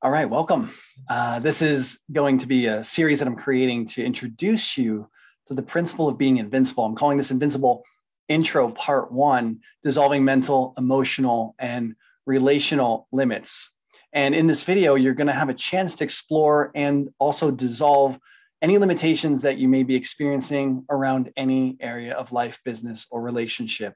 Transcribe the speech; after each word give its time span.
All 0.00 0.12
right, 0.12 0.30
welcome. 0.30 0.70
Uh, 1.10 1.40
this 1.40 1.60
is 1.60 1.98
going 2.12 2.38
to 2.38 2.46
be 2.46 2.66
a 2.66 2.84
series 2.84 3.18
that 3.18 3.26
I'm 3.26 3.34
creating 3.34 3.86
to 3.88 4.04
introduce 4.04 4.78
you 4.78 5.08
to 5.46 5.54
the 5.54 5.62
principle 5.62 6.06
of 6.06 6.16
being 6.16 6.36
invincible. 6.36 6.84
I'm 6.84 6.94
calling 6.94 7.18
this 7.18 7.32
Invincible 7.32 7.82
Intro 8.28 8.70
Part 8.70 9.10
One 9.10 9.58
Dissolving 9.82 10.24
Mental, 10.24 10.72
Emotional, 10.78 11.56
and 11.58 11.96
Relational 12.26 13.08
Limits. 13.10 13.72
And 14.12 14.36
in 14.36 14.46
this 14.46 14.62
video, 14.62 14.94
you're 14.94 15.14
going 15.14 15.26
to 15.26 15.32
have 15.32 15.48
a 15.48 15.54
chance 15.54 15.96
to 15.96 16.04
explore 16.04 16.70
and 16.76 17.08
also 17.18 17.50
dissolve 17.50 18.20
any 18.62 18.78
limitations 18.78 19.42
that 19.42 19.58
you 19.58 19.66
may 19.66 19.82
be 19.82 19.96
experiencing 19.96 20.84
around 20.88 21.32
any 21.36 21.76
area 21.80 22.14
of 22.14 22.30
life, 22.30 22.60
business, 22.64 23.08
or 23.10 23.20
relationship 23.20 23.94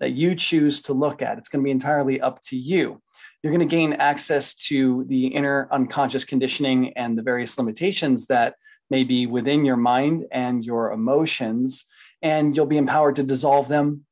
that 0.00 0.12
you 0.12 0.34
choose 0.34 0.82
to 0.82 0.92
look 0.92 1.22
at. 1.22 1.38
It's 1.38 1.48
going 1.48 1.62
to 1.62 1.64
be 1.64 1.70
entirely 1.70 2.20
up 2.20 2.40
to 2.42 2.56
you 2.56 3.00
you're 3.44 3.52
going 3.52 3.68
to 3.68 3.76
gain 3.76 3.92
access 3.92 4.54
to 4.54 5.04
the 5.06 5.26
inner 5.26 5.68
unconscious 5.70 6.24
conditioning 6.24 6.94
and 6.96 7.16
the 7.16 7.22
various 7.22 7.58
limitations 7.58 8.26
that 8.28 8.54
may 8.88 9.04
be 9.04 9.26
within 9.26 9.66
your 9.66 9.76
mind 9.76 10.24
and 10.32 10.64
your 10.64 10.92
emotions. 10.92 11.84
And 12.22 12.56
you'll 12.56 12.64
be 12.64 12.78
empowered 12.78 13.16
to 13.16 13.22
dissolve 13.22 13.68
them 13.68 14.06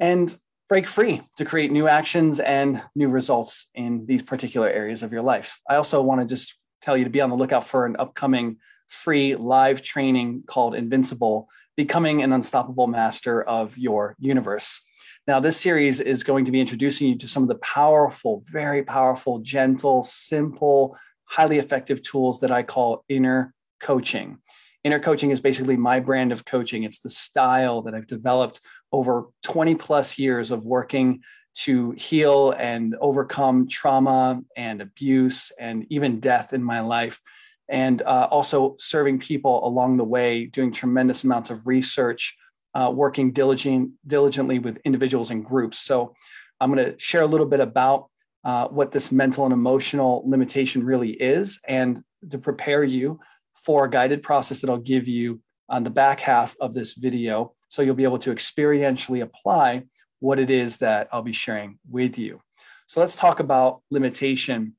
and 0.00 0.36
break 0.68 0.88
free 0.88 1.22
to 1.36 1.44
create 1.44 1.70
new 1.70 1.86
actions 1.86 2.40
and 2.40 2.82
new 2.96 3.08
results 3.08 3.68
in 3.72 4.04
these 4.06 4.22
particular 4.22 4.68
areas 4.68 5.04
of 5.04 5.12
your 5.12 5.22
life. 5.22 5.60
I 5.70 5.76
also 5.76 6.02
want 6.02 6.20
to 6.20 6.26
just 6.26 6.56
tell 6.82 6.96
you 6.96 7.04
to 7.04 7.10
be 7.10 7.20
on 7.20 7.30
the 7.30 7.36
lookout 7.36 7.68
for 7.68 7.86
an 7.86 7.94
upcoming 8.00 8.56
free 8.88 9.36
live 9.36 9.80
training 9.80 10.42
called 10.48 10.74
Invincible 10.74 11.48
Becoming 11.76 12.22
an 12.22 12.32
Unstoppable 12.32 12.86
Master 12.86 13.42
of 13.42 13.76
Your 13.76 14.14
Universe. 14.18 14.80
Now, 15.26 15.40
this 15.40 15.60
series 15.60 16.00
is 16.00 16.22
going 16.22 16.44
to 16.44 16.50
be 16.50 16.60
introducing 16.60 17.08
you 17.08 17.18
to 17.18 17.26
some 17.26 17.42
of 17.42 17.48
the 17.48 17.56
powerful, 17.56 18.44
very 18.46 18.82
powerful, 18.82 19.40
gentle, 19.40 20.04
simple, 20.04 20.96
highly 21.24 21.58
effective 21.58 22.02
tools 22.02 22.40
that 22.40 22.52
I 22.52 22.62
call 22.62 23.04
inner 23.08 23.54
coaching. 23.80 24.38
Inner 24.84 25.00
coaching 25.00 25.30
is 25.30 25.40
basically 25.40 25.76
my 25.76 25.98
brand 25.98 26.30
of 26.30 26.44
coaching. 26.44 26.84
It's 26.84 27.00
the 27.00 27.10
style 27.10 27.82
that 27.82 27.94
I've 27.94 28.06
developed 28.06 28.60
over 28.92 29.24
20 29.42 29.74
plus 29.74 30.18
years 30.18 30.50
of 30.50 30.64
working 30.64 31.22
to 31.54 31.92
heal 31.92 32.52
and 32.52 32.94
overcome 33.00 33.66
trauma 33.66 34.42
and 34.56 34.80
abuse 34.80 35.52
and 35.58 35.86
even 35.88 36.20
death 36.20 36.52
in 36.52 36.62
my 36.62 36.80
life. 36.80 37.20
And 37.68 38.02
uh, 38.02 38.28
also 38.30 38.76
serving 38.78 39.20
people 39.20 39.66
along 39.66 39.96
the 39.96 40.04
way, 40.04 40.46
doing 40.46 40.72
tremendous 40.72 41.24
amounts 41.24 41.50
of 41.50 41.66
research 41.66 42.36
uh, 42.74 42.90
working 42.94 43.32
diligent, 43.32 43.92
diligently 44.06 44.58
with 44.58 44.78
individuals 44.84 45.30
and 45.30 45.44
groups. 45.44 45.78
So 45.78 46.14
I'm 46.60 46.72
going 46.72 46.84
to 46.84 46.98
share 46.98 47.22
a 47.22 47.26
little 47.26 47.46
bit 47.46 47.60
about 47.60 48.08
uh, 48.44 48.68
what 48.68 48.92
this 48.92 49.10
mental 49.10 49.44
and 49.44 49.52
emotional 49.52 50.22
limitation 50.26 50.84
really 50.84 51.10
is 51.10 51.60
and 51.66 52.02
to 52.30 52.38
prepare 52.38 52.84
you 52.84 53.20
for 53.54 53.84
a 53.84 53.90
guided 53.90 54.22
process 54.22 54.60
that 54.60 54.68
I'll 54.68 54.76
give 54.76 55.08
you 55.08 55.40
on 55.68 55.84
the 55.84 55.90
back 55.90 56.20
half 56.20 56.54
of 56.60 56.74
this 56.74 56.94
video. 56.94 57.54
So 57.68 57.80
you'll 57.80 57.94
be 57.94 58.04
able 58.04 58.18
to 58.18 58.34
experientially 58.34 59.22
apply 59.22 59.84
what 60.20 60.38
it 60.38 60.50
is 60.50 60.78
that 60.78 61.08
I'll 61.12 61.22
be 61.22 61.32
sharing 61.32 61.78
with 61.90 62.18
you. 62.18 62.40
So 62.86 63.00
let's 63.00 63.16
talk 63.16 63.40
about 63.40 63.82
limitation 63.90 64.74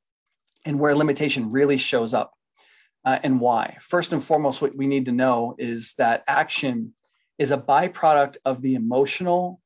and 0.66 0.80
where 0.80 0.96
limitation 0.96 1.52
really 1.52 1.78
shows 1.78 2.14
up 2.14 2.34
uh, 3.06 3.20
and 3.24 3.40
why. 3.40 3.78
First 3.82 4.12
and 4.12 4.24
foremost, 4.24 4.62
what 4.62 4.76
we 4.76 4.88
need 4.88 5.06
to 5.06 5.12
know 5.12 5.56
is 5.58 5.94
that 5.98 6.24
action 6.28 6.94
is 7.38 7.52
a 7.52 7.58
byproduct 7.58 8.38
of 8.46 8.62
the 8.62 8.76
emotional 8.76 9.62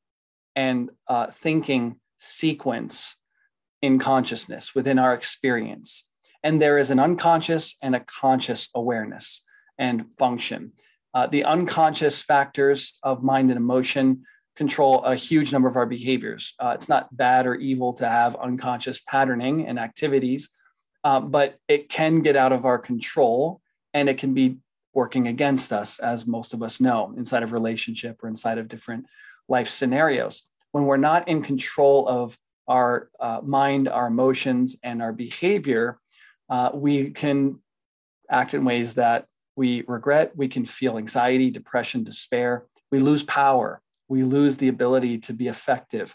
and 0.54 0.90
uh, 1.08 1.28
thinking 1.28 1.96
sequence 2.18 3.16
in 3.80 3.98
consciousness 3.98 4.74
within 4.74 4.98
our 4.98 5.14
experience. 5.14 6.04
And 6.42 6.60
there 6.60 6.78
is 6.78 6.90
an 6.90 6.98
unconscious 6.98 7.76
and 7.80 7.94
a 7.94 8.00
conscious 8.00 8.68
awareness 8.74 9.42
and 9.78 10.06
function. 10.18 10.72
Uh, 11.14 11.26
the 11.26 11.44
unconscious 11.44 12.20
factors 12.20 12.98
of 13.02 13.22
mind 13.22 13.50
and 13.50 13.56
emotion 13.58 14.24
control 14.56 15.02
a 15.04 15.14
huge 15.14 15.52
number 15.52 15.68
of 15.68 15.76
our 15.76 15.86
behaviors. 15.86 16.54
Uh, 16.58 16.72
it's 16.74 16.88
not 16.88 17.14
bad 17.16 17.46
or 17.46 17.54
evil 17.54 17.94
to 17.94 18.06
have 18.06 18.36
unconscious 18.36 19.00
patterning 19.08 19.66
and 19.66 19.78
activities, 19.78 20.50
uh, 21.04 21.20
but 21.20 21.58
it 21.68 21.88
can 21.88 22.22
get 22.22 22.36
out 22.36 22.52
of 22.52 22.64
our 22.64 22.78
control 22.78 23.60
and 23.94 24.08
it 24.08 24.18
can 24.18 24.34
be 24.34 24.56
working 24.92 25.28
against 25.28 25.72
us, 25.72 25.98
as 25.98 26.26
most 26.26 26.52
of 26.52 26.62
us 26.62 26.80
know, 26.80 27.14
inside 27.16 27.42
of 27.42 27.52
relationship 27.52 28.22
or 28.22 28.28
inside 28.28 28.58
of 28.58 28.68
different 28.68 29.06
life 29.48 29.68
scenarios. 29.68 30.42
When 30.72 30.84
we're 30.84 30.96
not 30.96 31.28
in 31.28 31.42
control 31.42 32.08
of 32.08 32.36
our 32.68 33.10
uh, 33.18 33.40
mind, 33.42 33.88
our 33.88 34.06
emotions, 34.06 34.76
and 34.82 35.02
our 35.02 35.12
behavior, 35.12 35.98
uh, 36.48 36.70
we 36.74 37.10
can 37.10 37.60
act 38.30 38.54
in 38.54 38.64
ways 38.64 38.94
that 38.94 39.26
we 39.56 39.82
regret. 39.86 40.36
We 40.36 40.48
can 40.48 40.64
feel 40.64 40.98
anxiety, 40.98 41.50
depression, 41.50 42.04
despair. 42.04 42.66
We 42.90 43.00
lose 43.00 43.22
power. 43.24 43.82
We 44.08 44.22
lose 44.22 44.56
the 44.56 44.68
ability 44.68 45.18
to 45.18 45.32
be 45.32 45.48
effective. 45.48 46.14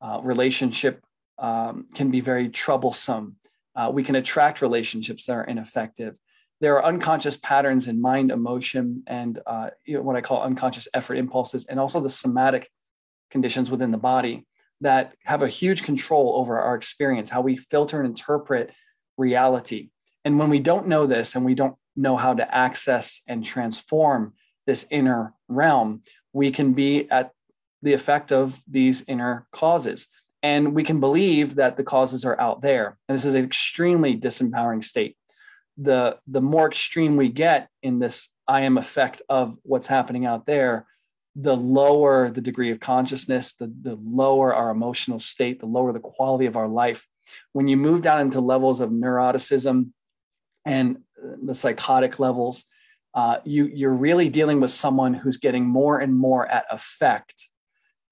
Uh, 0.00 0.20
relationship 0.22 1.04
um, 1.38 1.86
can 1.94 2.10
be 2.10 2.20
very 2.20 2.48
troublesome. 2.48 3.36
Uh, 3.74 3.90
we 3.92 4.04
can 4.04 4.16
attract 4.16 4.60
relationships 4.62 5.26
that 5.26 5.32
are 5.32 5.44
ineffective 5.44 6.18
there 6.62 6.76
are 6.76 6.84
unconscious 6.84 7.36
patterns 7.36 7.88
in 7.88 8.00
mind, 8.00 8.30
emotion, 8.30 9.02
and 9.08 9.40
uh, 9.46 9.70
you 9.84 9.96
know, 9.96 10.02
what 10.02 10.14
I 10.14 10.20
call 10.20 10.44
unconscious 10.44 10.86
effort 10.94 11.16
impulses, 11.16 11.66
and 11.66 11.80
also 11.80 12.00
the 12.00 12.08
somatic 12.08 12.70
conditions 13.32 13.68
within 13.68 13.90
the 13.90 13.98
body 13.98 14.46
that 14.80 15.14
have 15.24 15.42
a 15.42 15.48
huge 15.48 15.82
control 15.82 16.34
over 16.36 16.60
our 16.60 16.76
experience, 16.76 17.30
how 17.30 17.40
we 17.40 17.56
filter 17.56 17.98
and 17.98 18.08
interpret 18.08 18.70
reality. 19.18 19.90
And 20.24 20.38
when 20.38 20.50
we 20.50 20.60
don't 20.60 20.86
know 20.86 21.04
this 21.04 21.34
and 21.34 21.44
we 21.44 21.56
don't 21.56 21.74
know 21.96 22.16
how 22.16 22.32
to 22.32 22.54
access 22.54 23.22
and 23.26 23.44
transform 23.44 24.34
this 24.64 24.86
inner 24.88 25.34
realm, 25.48 26.02
we 26.32 26.52
can 26.52 26.74
be 26.74 27.10
at 27.10 27.32
the 27.82 27.92
effect 27.92 28.30
of 28.30 28.62
these 28.70 29.02
inner 29.08 29.48
causes. 29.50 30.06
And 30.42 30.74
we 30.74 30.82
can 30.82 30.98
believe 30.98 31.54
that 31.54 31.76
the 31.76 31.84
causes 31.84 32.24
are 32.24 32.40
out 32.40 32.62
there. 32.62 32.98
And 33.08 33.16
this 33.16 33.24
is 33.24 33.34
an 33.34 33.44
extremely 33.44 34.18
disempowering 34.18 34.82
state 34.82 35.16
the 35.76 36.18
the 36.26 36.40
more 36.40 36.68
extreme 36.68 37.16
we 37.16 37.28
get 37.28 37.68
in 37.82 37.98
this 37.98 38.28
I 38.46 38.62
am 38.62 38.76
effect 38.76 39.22
of 39.28 39.56
what's 39.62 39.86
happening 39.86 40.26
out 40.26 40.46
there, 40.46 40.86
the 41.36 41.56
lower 41.56 42.30
the 42.30 42.40
degree 42.40 42.70
of 42.70 42.80
consciousness, 42.80 43.54
the, 43.54 43.72
the 43.82 43.98
lower 44.02 44.54
our 44.54 44.70
emotional 44.70 45.20
state, 45.20 45.60
the 45.60 45.66
lower 45.66 45.92
the 45.92 46.00
quality 46.00 46.46
of 46.46 46.56
our 46.56 46.68
life. 46.68 47.06
When 47.52 47.68
you 47.68 47.76
move 47.76 48.02
down 48.02 48.20
into 48.20 48.40
levels 48.40 48.80
of 48.80 48.90
neuroticism 48.90 49.92
and 50.66 50.98
the 51.42 51.54
psychotic 51.54 52.18
levels, 52.18 52.64
uh, 53.14 53.38
you, 53.44 53.66
you're 53.66 53.92
really 53.92 54.28
dealing 54.28 54.60
with 54.60 54.72
someone 54.72 55.14
who's 55.14 55.36
getting 55.36 55.64
more 55.64 56.00
and 56.00 56.16
more 56.16 56.46
at 56.48 56.66
effect, 56.70 57.48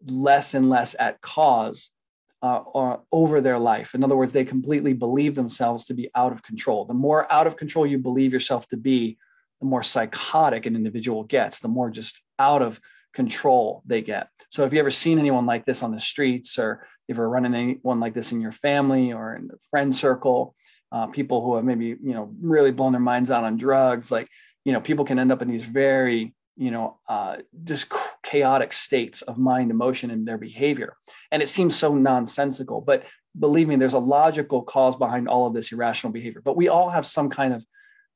less 0.06 0.54
and 0.54 0.70
less 0.70 0.94
at 0.98 1.20
cause 1.20 1.90
uh, 2.42 2.58
or 2.58 3.02
over 3.12 3.40
their 3.40 3.58
life. 3.58 3.94
In 3.94 4.02
other 4.02 4.16
words, 4.16 4.32
they 4.32 4.44
completely 4.44 4.92
believe 4.92 5.34
themselves 5.34 5.84
to 5.86 5.94
be 5.94 6.10
out 6.14 6.32
of 6.32 6.42
control. 6.42 6.84
The 6.84 6.94
more 6.94 7.30
out 7.30 7.46
of 7.46 7.56
control 7.56 7.86
you 7.86 7.98
believe 7.98 8.32
yourself 8.32 8.66
to 8.68 8.76
be, 8.76 9.18
the 9.60 9.66
more 9.66 9.82
psychotic 9.82 10.64
an 10.66 10.74
individual 10.74 11.24
gets, 11.24 11.60
the 11.60 11.68
more 11.68 11.90
just 11.90 12.22
out 12.38 12.62
of 12.62 12.80
control 13.12 13.82
they 13.86 14.00
get. 14.00 14.28
So, 14.48 14.62
have 14.62 14.72
you 14.72 14.80
ever 14.80 14.90
seen 14.90 15.18
anyone 15.18 15.46
like 15.46 15.66
this 15.66 15.82
on 15.82 15.92
the 15.92 16.00
streets, 16.00 16.58
or 16.58 16.82
if 16.82 16.88
you 17.08 17.14
ever 17.14 17.28
run 17.28 17.44
into 17.44 17.58
anyone 17.58 18.00
like 18.00 18.14
this 18.14 18.32
in 18.32 18.40
your 18.40 18.52
family 18.52 19.12
or 19.12 19.34
in 19.34 19.48
the 19.48 19.58
friend 19.70 19.94
circle? 19.94 20.54
Uh, 20.92 21.06
people 21.06 21.44
who 21.44 21.54
have 21.54 21.64
maybe 21.64 21.86
you 21.86 22.14
know 22.14 22.34
really 22.40 22.72
blown 22.72 22.92
their 22.92 23.00
minds 23.00 23.30
out 23.30 23.44
on 23.44 23.56
drugs, 23.56 24.10
like 24.10 24.28
you 24.64 24.72
know, 24.72 24.80
people 24.80 25.04
can 25.04 25.18
end 25.18 25.32
up 25.32 25.42
in 25.42 25.48
these 25.48 25.64
very 25.64 26.34
you 26.60 26.70
know, 26.70 26.98
uh, 27.08 27.38
just 27.64 27.86
chaotic 28.22 28.74
states 28.74 29.22
of 29.22 29.38
mind, 29.38 29.70
emotion, 29.70 30.10
and 30.10 30.28
their 30.28 30.36
behavior. 30.36 30.94
And 31.32 31.42
it 31.42 31.48
seems 31.48 31.74
so 31.74 31.94
nonsensical, 31.94 32.82
but 32.82 33.04
believe 33.38 33.66
me, 33.66 33.76
there's 33.76 33.94
a 33.94 33.98
logical 33.98 34.62
cause 34.62 34.94
behind 34.94 35.26
all 35.26 35.46
of 35.46 35.54
this 35.54 35.72
irrational 35.72 36.12
behavior. 36.12 36.42
But 36.44 36.58
we 36.58 36.68
all 36.68 36.90
have 36.90 37.06
some 37.06 37.30
kind 37.30 37.54
of 37.54 37.64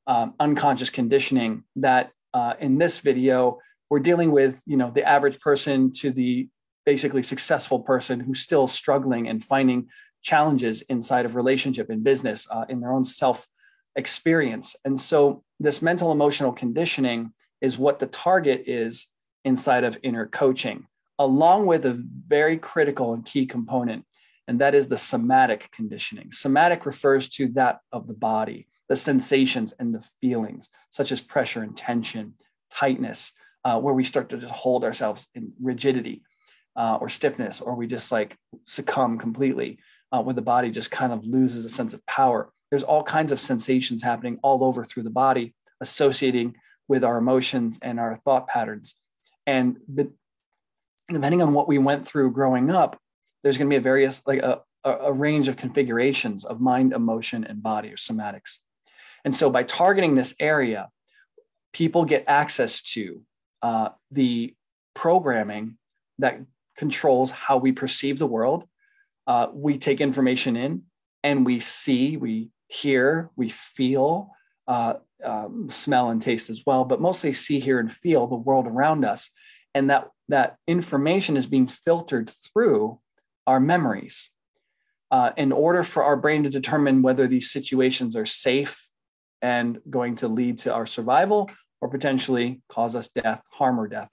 um, 0.05 0.35
unconscious 0.39 0.91
conditioning 0.91 1.63
that 1.77 2.11
uh, 2.35 2.53
in 2.59 2.77
this 2.77 2.99
video, 2.99 3.57
we're 3.89 3.99
dealing 3.99 4.31
with, 4.31 4.61
you 4.67 4.77
know, 4.77 4.91
the 4.91 5.03
average 5.03 5.39
person 5.39 5.91
to 5.93 6.11
the 6.11 6.47
basically 6.85 7.23
successful 7.23 7.79
person 7.79 8.19
who's 8.19 8.41
still 8.41 8.67
struggling 8.67 9.27
and 9.27 9.43
finding 9.43 9.87
challenges 10.21 10.83
inside 10.83 11.25
of 11.25 11.35
relationship 11.35 11.89
and 11.89 12.03
business 12.03 12.47
uh, 12.51 12.65
in 12.69 12.79
their 12.79 12.93
own 12.93 13.05
self 13.05 13.47
experience. 13.95 14.75
And 14.85 15.01
so 15.01 15.43
this 15.59 15.81
mental 15.81 16.11
emotional 16.11 16.51
conditioning 16.51 17.33
is 17.65 17.79
what 17.79 17.97
the 17.97 18.05
target 18.05 18.63
is 18.67 19.07
inside 19.43 19.83
of 19.83 19.97
inner 20.03 20.27
coaching, 20.27 20.85
along 21.17 21.65
with 21.65 21.83
a 21.83 21.99
very 22.27 22.57
critical 22.57 23.13
and 23.13 23.25
key 23.25 23.47
component, 23.47 24.05
and 24.47 24.61
that 24.61 24.75
is 24.75 24.87
the 24.87 24.99
somatic 24.99 25.71
conditioning. 25.71 26.31
Somatic 26.31 26.85
refers 26.85 27.27
to 27.29 27.47
that 27.53 27.79
of 27.91 28.05
the 28.05 28.13
body, 28.13 28.67
the 28.87 28.95
sensations 28.95 29.73
and 29.79 29.95
the 29.95 30.05
feelings, 30.21 30.69
such 30.91 31.11
as 31.11 31.21
pressure 31.21 31.63
and 31.63 31.75
tension, 31.75 32.35
tightness, 32.69 33.31
uh, 33.63 33.79
where 33.79 33.95
we 33.95 34.03
start 34.03 34.29
to 34.29 34.37
just 34.37 34.53
hold 34.53 34.83
ourselves 34.83 35.27
in 35.33 35.51
rigidity 35.59 36.21
uh, 36.75 36.99
or 37.01 37.09
stiffness, 37.09 37.61
or 37.61 37.73
we 37.73 37.87
just 37.87 38.11
like 38.11 38.37
succumb 38.65 39.17
completely, 39.17 39.79
uh, 40.11 40.21
where 40.21 40.35
the 40.35 40.49
body 40.53 40.69
just 40.69 40.91
kind 40.91 41.11
of 41.11 41.25
loses 41.25 41.65
a 41.65 41.69
sense 41.69 41.95
of 41.95 42.05
power. 42.05 42.51
there's 42.69 42.83
all 42.83 43.03
kinds 43.03 43.31
of 43.31 43.39
sensations 43.39 44.03
happening 44.03 44.37
all 44.43 44.63
over 44.63 44.85
through 44.85 45.03
the 45.03 45.17
body 45.25 45.55
associating 45.81 46.53
with 46.87 47.03
our 47.03 47.17
emotions 47.17 47.79
and 47.81 47.99
our 47.99 48.19
thought 48.23 48.47
patterns. 48.47 48.95
And 49.47 49.77
depending 51.07 51.41
on 51.41 51.53
what 51.53 51.67
we 51.67 51.77
went 51.77 52.07
through 52.07 52.31
growing 52.31 52.71
up, 52.71 52.99
there's 53.43 53.57
going 53.57 53.69
to 53.69 53.73
be 53.73 53.77
a 53.77 53.81
various 53.81 54.21
like 54.25 54.39
a, 54.39 54.61
a 54.83 55.13
range 55.13 55.47
of 55.47 55.57
configurations 55.57 56.45
of 56.45 56.61
mind, 56.61 56.93
emotion, 56.93 57.43
and 57.43 57.61
body 57.61 57.89
or 57.89 57.97
somatics. 57.97 58.59
And 59.23 59.35
so 59.35 59.49
by 59.49 59.63
targeting 59.63 60.15
this 60.15 60.35
area, 60.39 60.89
people 61.73 62.05
get 62.05 62.23
access 62.27 62.81
to 62.81 63.21
uh, 63.61 63.89
the 64.11 64.55
programming 64.93 65.77
that 66.19 66.39
controls 66.77 67.31
how 67.31 67.57
we 67.57 67.71
perceive 67.71 68.19
the 68.19 68.27
world. 68.27 68.63
Uh, 69.27 69.47
we 69.53 69.77
take 69.77 70.01
information 70.01 70.55
in 70.55 70.83
and 71.23 71.45
we 71.45 71.59
see, 71.59 72.17
we 72.17 72.49
hear, 72.67 73.29
we 73.35 73.49
feel, 73.49 74.29
uh, 74.67 74.95
um, 75.23 75.69
smell 75.69 76.09
and 76.09 76.21
taste 76.21 76.49
as 76.49 76.63
well, 76.65 76.85
but 76.85 77.01
mostly 77.01 77.33
see, 77.33 77.59
hear, 77.59 77.79
and 77.79 77.91
feel 77.91 78.27
the 78.27 78.35
world 78.35 78.67
around 78.67 79.05
us. 79.05 79.29
And 79.73 79.89
that, 79.89 80.09
that 80.29 80.57
information 80.67 81.37
is 81.37 81.45
being 81.45 81.67
filtered 81.67 82.29
through 82.29 82.99
our 83.47 83.59
memories. 83.59 84.29
Uh, 85.11 85.31
in 85.37 85.51
order 85.51 85.83
for 85.83 86.03
our 86.03 86.17
brain 86.17 86.43
to 86.43 86.49
determine 86.49 87.01
whether 87.01 87.27
these 87.27 87.51
situations 87.51 88.15
are 88.15 88.25
safe 88.25 88.85
and 89.41 89.79
going 89.89 90.15
to 90.15 90.27
lead 90.27 90.57
to 90.57 90.73
our 90.73 90.87
survival 90.87 91.49
or 91.79 91.89
potentially 91.89 92.61
cause 92.67 92.95
us 92.95 93.09
death, 93.09 93.43
harm, 93.51 93.79
or 93.79 93.87
death. 93.87 94.09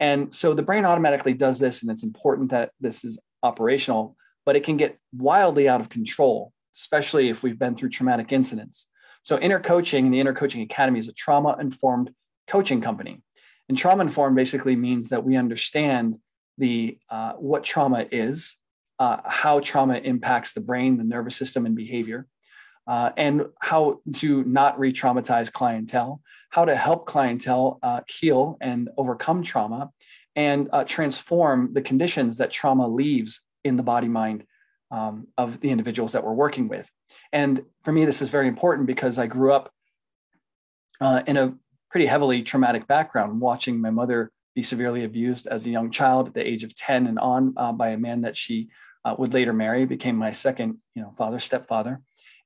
And 0.00 0.34
so 0.34 0.54
the 0.54 0.62
brain 0.62 0.86
automatically 0.86 1.34
does 1.34 1.58
this, 1.58 1.82
and 1.82 1.90
it's 1.90 2.02
important 2.02 2.50
that 2.50 2.70
this 2.80 3.04
is 3.04 3.18
operational, 3.42 4.16
but 4.46 4.56
it 4.56 4.64
can 4.64 4.76
get 4.76 4.98
wildly 5.16 5.68
out 5.68 5.80
of 5.80 5.88
control, 5.90 6.52
especially 6.76 7.28
if 7.28 7.42
we've 7.42 7.58
been 7.58 7.76
through 7.76 7.90
traumatic 7.90 8.32
incidents. 8.32 8.88
So, 9.24 9.38
Inner 9.38 9.58
Coaching, 9.58 10.10
the 10.10 10.20
Inner 10.20 10.34
Coaching 10.34 10.60
Academy 10.60 11.00
is 11.00 11.08
a 11.08 11.12
trauma 11.12 11.56
informed 11.58 12.10
coaching 12.46 12.82
company. 12.82 13.22
And 13.70 13.76
trauma 13.76 14.02
informed 14.02 14.36
basically 14.36 14.76
means 14.76 15.08
that 15.08 15.24
we 15.24 15.34
understand 15.36 16.16
the 16.58 16.98
uh, 17.08 17.32
what 17.32 17.64
trauma 17.64 18.04
is, 18.12 18.58
uh, 18.98 19.16
how 19.24 19.60
trauma 19.60 19.94
impacts 19.96 20.52
the 20.52 20.60
brain, 20.60 20.98
the 20.98 21.04
nervous 21.04 21.36
system, 21.36 21.64
and 21.64 21.74
behavior, 21.74 22.26
uh, 22.86 23.12
and 23.16 23.46
how 23.60 24.00
to 24.16 24.44
not 24.44 24.78
re-traumatize 24.78 25.50
clientele, 25.50 26.20
how 26.50 26.66
to 26.66 26.76
help 26.76 27.06
clientele 27.06 27.78
uh, 27.82 28.02
heal 28.06 28.58
and 28.60 28.90
overcome 28.98 29.42
trauma, 29.42 29.90
and 30.36 30.68
uh, 30.70 30.84
transform 30.84 31.72
the 31.72 31.80
conditions 31.80 32.36
that 32.36 32.50
trauma 32.50 32.86
leaves 32.86 33.40
in 33.64 33.78
the 33.78 33.82
body 33.82 34.08
mind 34.08 34.44
um, 34.94 35.26
of 35.36 35.58
the 35.58 35.70
individuals 35.70 36.12
that 36.12 36.22
we're 36.22 36.32
working 36.32 36.68
with. 36.68 36.88
And 37.32 37.62
for 37.82 37.90
me, 37.90 38.04
this 38.04 38.22
is 38.22 38.28
very 38.28 38.46
important 38.46 38.86
because 38.86 39.18
I 39.18 39.26
grew 39.26 39.52
up 39.52 39.72
uh, 41.00 41.22
in 41.26 41.36
a 41.36 41.54
pretty 41.90 42.06
heavily 42.06 42.44
traumatic 42.44 42.86
background, 42.86 43.40
watching 43.40 43.80
my 43.80 43.90
mother 43.90 44.30
be 44.54 44.62
severely 44.62 45.02
abused 45.02 45.48
as 45.48 45.66
a 45.66 45.68
young 45.68 45.90
child 45.90 46.28
at 46.28 46.34
the 46.34 46.48
age 46.48 46.62
of 46.62 46.76
10 46.76 47.08
and 47.08 47.18
on 47.18 47.54
uh, 47.56 47.72
by 47.72 47.88
a 47.88 47.98
man 47.98 48.20
that 48.20 48.36
she 48.36 48.68
uh, 49.04 49.16
would 49.18 49.34
later 49.34 49.52
marry, 49.52 49.84
became 49.84 50.14
my 50.14 50.30
second, 50.30 50.78
you 50.94 51.02
know, 51.02 51.12
father, 51.18 51.40
stepfather. 51.40 52.00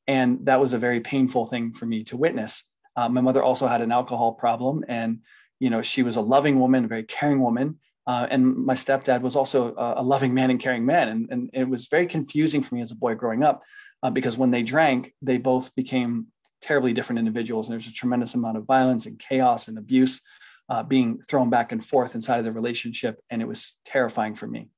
And 0.06 0.46
that 0.46 0.58
was 0.58 0.72
a 0.72 0.78
very 0.78 1.00
painful 1.00 1.46
thing 1.48 1.74
for 1.74 1.84
me 1.84 2.02
to 2.04 2.16
witness. 2.16 2.64
Uh, 2.96 3.10
my 3.10 3.20
mother 3.20 3.42
also 3.42 3.66
had 3.66 3.82
an 3.82 3.92
alcohol 3.92 4.32
problem 4.32 4.86
and, 4.88 5.18
you 5.60 5.68
know, 5.68 5.82
she 5.82 6.02
was 6.02 6.16
a 6.16 6.22
loving 6.22 6.58
woman, 6.58 6.86
a 6.86 6.88
very 6.88 7.04
caring 7.04 7.42
woman. 7.42 7.78
Uh, 8.08 8.26
and 8.30 8.56
my 8.56 8.72
stepdad 8.72 9.20
was 9.20 9.36
also 9.36 9.74
a, 9.76 10.02
loving 10.02 10.32
man 10.32 10.50
and 10.50 10.58
caring 10.58 10.86
man. 10.86 11.08
And, 11.08 11.28
and 11.30 11.50
it 11.52 11.68
was 11.68 11.88
very 11.88 12.06
confusing 12.06 12.62
for 12.62 12.74
me 12.74 12.80
as 12.80 12.90
a 12.90 12.96
boy 12.96 13.14
growing 13.14 13.44
up 13.44 13.62
uh, 14.02 14.08
because 14.08 14.34
when 14.34 14.50
they 14.50 14.62
drank, 14.62 15.12
they 15.20 15.36
both 15.36 15.74
became 15.74 16.28
terribly 16.62 16.94
different 16.94 17.18
individuals. 17.18 17.68
And 17.68 17.74
there's 17.74 17.86
a 17.86 17.92
tremendous 17.92 18.34
amount 18.34 18.56
of 18.56 18.64
violence 18.64 19.04
and 19.04 19.18
chaos 19.18 19.68
and 19.68 19.76
abuse 19.76 20.22
uh, 20.70 20.82
being 20.82 21.20
thrown 21.28 21.50
back 21.50 21.70
and 21.70 21.84
forth 21.84 22.14
inside 22.14 22.38
of 22.38 22.46
the 22.46 22.52
relationship. 22.52 23.20
And 23.28 23.42
it 23.42 23.48
was 23.48 23.76
terrifying 23.84 24.34
for 24.34 24.46
me. 24.46 24.70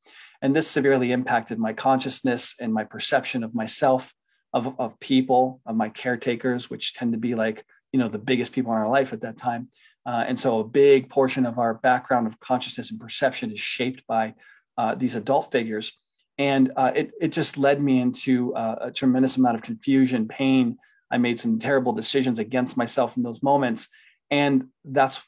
And 0.42 0.54
this 0.56 0.66
severely 0.66 1.12
impacted 1.12 1.56
my 1.56 1.72
consciousness 1.72 2.56
and 2.58 2.74
my 2.74 2.82
perception 2.82 3.44
of 3.44 3.54
myself, 3.54 4.12
of, 4.52 4.74
of 4.80 4.98
people, 4.98 5.60
of 5.64 5.76
my 5.76 5.88
caretakers, 5.88 6.68
which 6.68 6.94
tend 6.94 7.12
to 7.12 7.18
be 7.18 7.36
like, 7.36 7.64
you 7.92 8.00
know, 8.00 8.08
the 8.08 8.18
biggest 8.18 8.50
people 8.50 8.72
in 8.72 8.78
our 8.78 8.88
life 8.88 9.12
at 9.12 9.20
that 9.20 9.36
time. 9.36 9.68
Uh, 10.06 10.24
and 10.26 10.38
so 10.38 10.60
a 10.60 10.64
big 10.64 11.08
portion 11.10 11.46
of 11.46 11.58
our 11.58 11.74
background 11.74 12.26
of 12.26 12.40
consciousness 12.40 12.90
and 12.90 13.00
perception 13.00 13.52
is 13.52 13.60
shaped 13.60 14.06
by 14.06 14.34
uh, 14.78 14.94
these 14.94 15.14
adult 15.14 15.52
figures. 15.52 15.92
And 16.38 16.72
uh, 16.76 16.92
it, 16.94 17.10
it 17.20 17.28
just 17.32 17.58
led 17.58 17.82
me 17.82 18.00
into 18.00 18.54
uh, 18.54 18.76
a 18.80 18.90
tremendous 18.90 19.36
amount 19.36 19.56
of 19.56 19.62
confusion, 19.62 20.26
pain. 20.26 20.78
I 21.10 21.18
made 21.18 21.38
some 21.38 21.58
terrible 21.58 21.92
decisions 21.92 22.38
against 22.38 22.76
myself 22.76 23.16
in 23.16 23.22
those 23.22 23.42
moments. 23.42 23.88
And 24.30 24.68
that's 24.84 25.20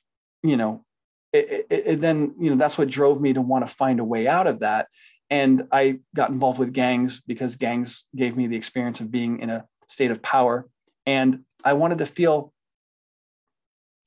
you 0.43 0.57
know, 0.57 0.85
it, 1.33 1.67
it, 1.71 1.83
it 1.87 2.01
then, 2.01 2.35
you 2.39 2.51
know, 2.51 2.57
that's 2.57 2.77
what 2.77 2.89
drove 2.89 3.21
me 3.21 3.33
to 3.33 3.41
want 3.41 3.67
to 3.67 3.73
find 3.73 4.01
a 4.01 4.05
way 4.05 4.27
out 4.29 4.47
of 4.47 4.61
that. 4.61 4.89
And 5.31 5.67
I 5.73 6.01
got 6.15 6.31
involved 6.31 6.59
with 6.59 6.73
gangs 6.73 7.23
because 7.27 7.57
gangs 7.57 8.05
gave 8.15 8.37
me 8.37 8.47
the 8.47 8.57
experience 8.57 9.01
of 9.01 9.11
being 9.11 9.39
in 9.39 9.49
a 9.49 9.65
state 9.89 10.11
of 10.11 10.21
power. 10.21 10.69
And 11.07 11.45
I 11.65 11.73
wanted 11.73 11.99
to 11.99 12.07
feel, 12.07 12.52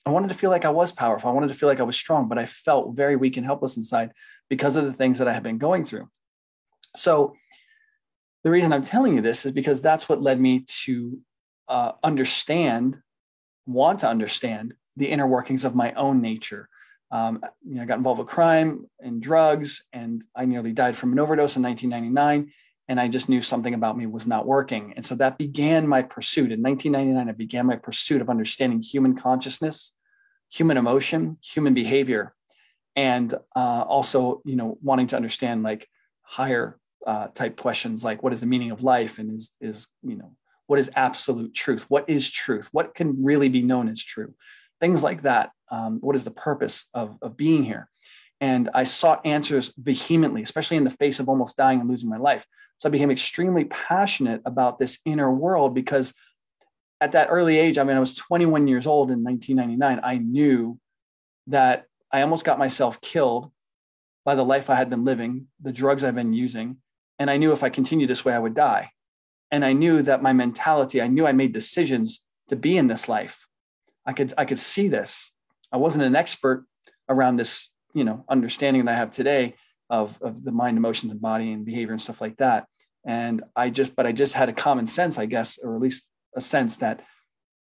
I 0.05 0.11
wanted 0.11 0.27
to 0.27 0.35
feel 0.35 0.51
like 0.51 0.65
I 0.65 0.69
was 0.69 0.91
powerful. 0.91 1.29
I 1.29 1.33
wanted 1.33 1.47
to 1.47 1.55
feel 1.55 1.67
like 1.67 1.79
I 1.79 1.83
was 1.83 1.95
strong, 1.95 2.27
but 2.27 2.37
I 2.37 2.45
felt 2.45 2.95
very 2.95 3.15
weak 3.15 3.37
and 3.37 3.45
helpless 3.45 3.75
inside 3.75 4.11
because 4.49 4.75
of 4.75 4.85
the 4.85 4.93
things 4.93 5.17
that 5.17 5.27
I 5.27 5.33
had 5.33 5.43
been 5.43 5.57
going 5.57 5.85
through. 5.85 6.09
So 6.95 7.35
the 8.43 8.51
reason 8.51 8.71
I'm 8.71 8.83
telling 8.83 9.15
you 9.15 9.21
this 9.21 9.45
is 9.45 9.51
because 9.51 9.81
that's 9.81 10.07
what 10.07 10.21
led 10.21 10.39
me 10.39 10.65
to 10.83 11.19
uh, 11.67 11.93
understand, 12.03 12.99
want 13.65 14.01
to 14.01 14.09
understand 14.09 14.75
the 14.95 15.07
inner 15.07 15.27
workings 15.27 15.65
of 15.65 15.73
my 15.73 15.91
own 15.93 16.21
nature. 16.21 16.69
Um, 17.11 17.41
you 17.67 17.75
know, 17.75 17.81
I 17.81 17.85
got 17.85 17.97
involved 17.97 18.19
with 18.19 18.27
crime 18.27 18.85
and 18.99 19.21
drugs, 19.21 19.83
and 19.91 20.23
I 20.35 20.45
nearly 20.45 20.73
died 20.73 20.97
from 20.97 21.11
an 21.11 21.19
overdose 21.19 21.55
in 21.55 21.63
1999. 21.63 22.51
And 22.87 22.99
I 22.99 23.07
just 23.07 23.29
knew 23.29 23.41
something 23.41 23.73
about 23.73 23.97
me 23.97 24.05
was 24.05 24.27
not 24.27 24.45
working. 24.45 24.93
And 24.95 25.05
so 25.05 25.15
that 25.15 25.37
began 25.37 25.87
my 25.87 26.03
pursuit. 26.03 26.51
In 26.51 26.61
1999, 26.61 27.29
I 27.29 27.31
began 27.31 27.65
my 27.65 27.77
pursuit 27.77 28.21
of 28.21 28.29
understanding 28.29 28.81
human 28.81 29.15
consciousness, 29.15 29.93
human 30.51 30.77
emotion, 30.77 31.37
human 31.41 31.73
behavior, 31.73 32.33
and 32.95 33.33
uh, 33.55 33.83
also, 33.87 34.41
you 34.45 34.55
know, 34.55 34.77
wanting 34.81 35.07
to 35.07 35.15
understand 35.15 35.63
like 35.63 35.87
higher 36.21 36.79
uh, 37.05 37.27
type 37.27 37.55
questions 37.55 38.03
like 38.03 38.23
what 38.23 38.33
is 38.33 38.39
the 38.39 38.47
meaning 38.47 38.71
of 38.71 38.81
life 38.81 39.19
and 39.19 39.29
is 39.38 39.51
is 39.61 39.85
you 40.01 40.15
know 40.15 40.31
what 40.65 40.79
is 40.79 40.89
absolute 40.95 41.53
truth 41.53 41.86
what 41.88 42.03
is 42.10 42.31
truth 42.31 42.67
what 42.71 42.95
can 42.95 43.24
really 43.24 43.48
be 43.48 43.62
known 43.62 43.88
as 43.88 44.03
true 44.03 44.33
things 44.79 45.03
like 45.03 45.24
that. 45.24 45.51
Um, 45.71 46.00
what 46.01 46.15
is 46.15 46.24
the 46.24 46.31
purpose 46.31 46.86
of, 46.93 47.17
of 47.21 47.38
being 47.38 47.63
here? 47.63 47.89
And 48.42 48.70
I 48.74 48.84
sought 48.84 49.25
answers 49.25 49.72
vehemently, 49.77 50.42
especially 50.42 50.77
in 50.77 50.84
the 50.84 50.89
face 50.89 51.20
of 51.20 51.30
almost 51.30 51.58
dying 51.58 51.80
and 51.80 51.89
losing 51.89 52.10
my 52.10 52.18
life. 52.18 52.46
So 52.77 52.89
I 52.89 52.92
became 52.92 53.12
extremely 53.12 53.65
passionate 53.65 54.42
about 54.46 54.77
this 54.77 55.00
inner 55.06 55.32
world 55.32 55.74
because 55.74 56.13
at 57.00 57.13
that 57.13 57.27
early 57.30 57.58
age, 57.58 57.77
I 57.77 57.84
mean, 57.84 57.96
I 57.96 58.00
was 58.00 58.15
21 58.15 58.68
years 58.68 58.86
old 58.86 59.12
in 59.12 59.24
1999. 59.24 60.00
I 60.04 60.18
knew 60.18 60.80
that 61.48 61.86
I 62.12 62.22
almost 62.22 62.46
got 62.46 62.60
myself 62.60 63.00
killed 63.01 63.51
by 64.25 64.36
the 64.36 64.44
life 64.44 64.70
I 64.70 64.75
had 64.75 64.89
been 64.89 65.06
living, 65.06 65.48
the 65.62 65.72
drugs 65.72 66.04
I've 66.04 66.15
been 66.15 66.34
using. 66.34 66.77
And 67.20 67.30
I 67.30 67.38
knew 67.38 67.51
if 67.51 67.63
I 67.63 67.70
continued 67.70 68.10
this 68.10 68.25
way, 68.25 68.34
I 68.34 68.39
would 68.39 68.56
die. 68.56 68.92
And 69.51 69.63
I 69.63 69.74
knew 69.74 70.01
that 70.01 70.24
my 70.24 70.34
mentality, 70.34 71.01
I 71.01 71.08
knew 71.08 71.25
I 71.25 71.32
made 71.32 71.54
decisions 71.54 72.22
to 72.50 72.56
be 72.56 72.77
in 72.77 72.88
this 72.88 73.08
life. 73.08 73.48
I 74.06 74.13
could 74.13 74.34
I 74.38 74.46
could 74.46 74.60
see 74.60 74.88
this. 74.88 75.32
I 75.72 75.77
wasn't 75.77 76.06
an 76.06 76.15
expert 76.15 76.65
around 77.10 77.38
this, 77.38 77.70
you 77.95 78.03
know, 78.03 78.23
understanding 78.29 78.85
that 78.85 78.91
I 78.91 78.97
have 78.97 79.09
today 79.09 79.55
of 79.89 80.21
of 80.21 80.43
the 80.43 80.51
mind, 80.51 80.77
emotions, 80.77 81.11
and 81.11 81.21
body 81.21 81.51
and 81.51 81.65
behavior 81.65 81.93
and 81.93 82.01
stuff 82.01 82.21
like 82.21 82.37
that. 82.37 82.67
And 83.05 83.43
I 83.55 83.69
just, 83.69 83.95
but 83.95 84.05
I 84.05 84.11
just 84.11 84.33
had 84.33 84.49
a 84.49 84.53
common 84.53 84.87
sense, 84.87 85.17
I 85.17 85.25
guess, 85.25 85.57
or 85.57 85.75
at 85.75 85.81
least 85.81 86.07
a 86.35 86.41
sense 86.41 86.77
that 86.77 87.01